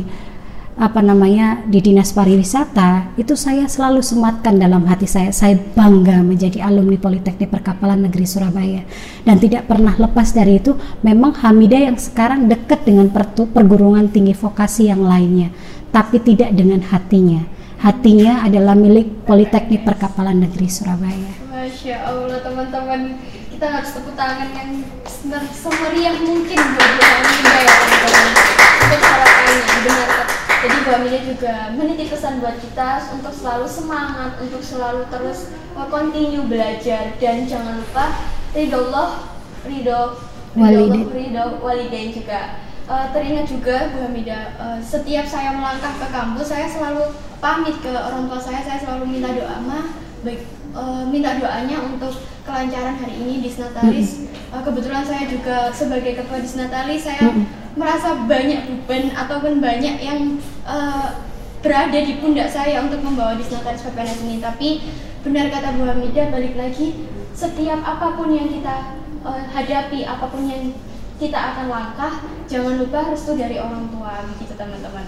apa 0.75 0.99
namanya 0.99 1.63
di 1.63 1.79
dinas 1.79 2.11
pariwisata 2.11 3.15
itu 3.15 3.31
saya 3.39 3.63
selalu 3.63 4.03
sematkan 4.03 4.59
dalam 4.59 4.83
hati 4.83 5.07
saya. 5.07 5.31
Saya 5.31 5.55
bangga 5.55 6.19
menjadi 6.19 6.67
alumni 6.67 6.99
Politeknik 6.99 7.47
Perkapalan 7.47 8.03
Negeri 8.03 8.27
Surabaya. 8.27 8.81
Dan 9.23 9.39
tidak 9.39 9.71
pernah 9.71 9.95
lepas 9.95 10.35
dari 10.35 10.59
itu 10.59 10.75
memang 10.99 11.31
Hamidah 11.31 11.91
yang 11.91 11.97
sekarang 11.97 12.51
dekat 12.51 12.83
dengan 12.83 13.07
perguruan 13.11 14.11
tinggi 14.11 14.35
vokasi 14.35 14.91
yang 14.91 15.07
lainnya 15.07 15.51
tapi 15.95 16.19
tidak 16.19 16.51
dengan 16.51 16.83
hatinya. 16.83 17.47
Hatinya 17.79 18.43
adalah 18.43 18.75
milik 18.75 19.23
Politeknik 19.23 19.87
Perkapalan 19.87 20.43
Negeri 20.43 20.67
Surabaya. 20.67 21.31
Masya 21.47 22.03
Allah 22.03 22.43
teman-teman. 22.43 23.15
Kita 23.55 23.71
harus 23.71 23.95
tepuk 23.95 24.19
tangan 24.19 24.51
yang 24.51 24.83
semer- 25.07 25.55
semeriah 25.55 26.19
mungkin 26.19 26.59
buat 26.59 26.89
Bu 26.99 27.03
Hamidah 27.07 27.59
ya 27.63 27.73
teman-teman. 27.79 28.31
Untuk 28.75 28.99
harapannya 28.99 30.44
jadi 30.65 30.81
Bu 30.81 30.89
Hamidah 30.97 31.21
juga 31.29 31.55
menitip 31.77 32.09
pesan 32.09 32.41
buat 32.41 32.57
kita 32.57 33.13
untuk 33.13 33.29
selalu 33.29 33.69
semangat 33.69 34.33
untuk 34.41 34.65
selalu 34.65 35.05
terus 35.13 35.53
uh, 35.77 35.85
continue 35.93 36.41
belajar. 36.49 37.13
Dan 37.21 37.45
jangan 37.45 37.77
lupa 37.85 38.33
ridho 38.49 38.89
Allah 38.89 39.29
ridho 39.61 40.17
ridho 40.57 40.89
Allah, 40.89 40.89
Walidain. 40.89 41.05
ridho 41.13 41.45
walidain 41.61 42.09
juga. 42.09 42.41
Uh, 42.89 43.13
teringat 43.13 43.45
juga 43.45 43.93
Bu 43.93 44.09
Hamidah 44.09 44.57
uh, 44.57 44.79
setiap 44.81 45.29
saya 45.29 45.53
melangkah 45.53 46.01
ke 46.01 46.07
kampus 46.09 46.49
saya 46.49 46.65
selalu 46.65 47.13
pamit 47.37 47.77
ke 47.85 47.93
orang 47.93 48.25
tua 48.25 48.41
saya 48.41 48.65
saya 48.65 48.81
selalu 48.81 49.05
minta 49.05 49.37
doa. 49.37 49.61
Mah 49.61 49.93
baik 50.25 50.49
uh, 50.75 51.07
minta 51.07 51.39
doanya 51.39 51.79
untuk 51.81 52.11
kelancaran 52.43 52.99
hari 52.99 53.15
ini 53.15 53.41
di 53.41 53.49
Snatalis 53.49 54.27
Uh, 54.55 54.63
kebetulan 54.63 55.03
saya 55.03 55.27
juga 55.27 55.67
sebagai 55.75 56.15
ketua 56.15 56.39
di 56.39 56.47
Snatalis 56.47 57.03
saya 57.03 57.27
merasa 57.75 58.23
banyak 58.23 58.63
beban 58.71 59.11
ataupun 59.11 59.59
banyak 59.59 59.99
yang 59.99 60.39
uh, 60.63 61.11
berada 61.59 61.99
di 61.99 62.23
pundak 62.23 62.47
saya 62.47 62.79
untuk 62.79 63.03
membawa 63.03 63.35
di 63.35 63.43
Snatalis 63.43 63.83
PPNS 63.83 64.23
ini. 64.23 64.39
Tapi 64.39 64.79
benar 65.27 65.51
kata 65.51 65.75
Bu 65.75 65.83
Hamidah 65.83 66.31
balik 66.31 66.55
lagi 66.55 67.03
setiap 67.35 67.83
apa 67.83 68.15
pun 68.15 68.31
yang 68.31 68.47
kita 68.47 68.95
uh, 69.27 69.43
hadapi 69.51 70.07
apa 70.07 70.23
pun 70.29 70.47
yang 70.47 70.71
kita 71.19 71.35
akan 71.35 71.67
langkah 71.67 72.23
jangan 72.47 72.79
lupa 72.79 73.11
restu 73.11 73.35
dari 73.35 73.59
orang 73.59 73.91
tua 73.91 74.23
begitu 74.29 74.55
teman-teman. 74.55 75.03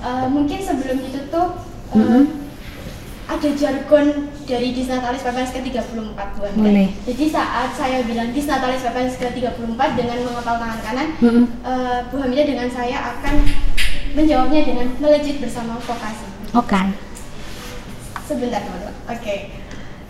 Uh, 0.00 0.24
mungkin 0.32 0.56
sebelum 0.56 1.04
ditutup 1.04 1.60
uh, 1.92 2.00
Mhm. 2.00 2.49
Ada 3.30 3.48
jargon 3.54 4.26
dari 4.42 4.74
Disnatalis 4.74 5.22
PPNS 5.22 5.54
ke-34 5.54 6.18
Bu 6.34 6.40
Hamidah. 6.42 6.66
Boleh. 6.66 6.88
Jadi 7.06 7.24
saat 7.30 7.70
saya 7.78 8.02
bilang 8.02 8.34
Disnatalis 8.34 8.82
PPNS 8.82 9.16
ke-34 9.22 9.80
dengan 9.94 10.18
mengepal 10.26 10.56
tangan 10.58 10.80
kanan 10.82 11.08
Mm-mm. 11.22 11.44
uh, 11.62 11.98
Bu 12.10 12.18
Hamidah 12.18 12.46
dengan 12.46 12.66
saya 12.66 13.14
akan 13.14 13.34
menjawabnya 14.18 14.66
dengan 14.66 14.86
melejit 14.98 15.38
bersama 15.38 15.78
vokasi. 15.78 16.26
Oke. 16.58 16.80
Sebentar 18.26 18.62
teman-teman 18.66 18.94
oke. 19.06 19.36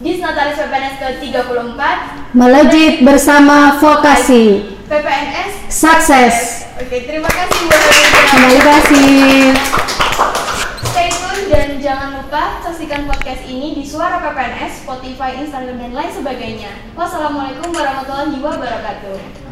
Disnatalis 0.00 0.56
PPNS 0.56 0.94
ke-34. 0.96 1.80
Melejit 2.32 2.94
bersama 3.04 3.76
vokasi. 3.76 4.44
PPNS 4.88 5.68
sukses. 5.68 6.64
Oke, 6.80 7.04
terima 7.04 7.28
kasih 7.28 7.60
Bu 7.68 7.76
Hamidah. 7.76 8.24
terima 8.32 8.60
kasih 8.64 9.52
Stay 10.90 11.06
tune 11.06 11.46
dan 11.54 11.78
jangan 11.78 12.18
lupa 12.18 12.58
saksikan 12.66 13.06
podcast 13.06 13.46
ini 13.46 13.78
di 13.78 13.86
Suara 13.86 14.18
PPNS, 14.18 14.82
Spotify, 14.82 15.38
Instagram, 15.38 15.78
dan 15.78 15.94
lain 15.94 16.10
sebagainya. 16.10 16.70
Wassalamualaikum 16.98 17.70
warahmatullahi 17.70 18.34
wabarakatuh. 18.42 19.49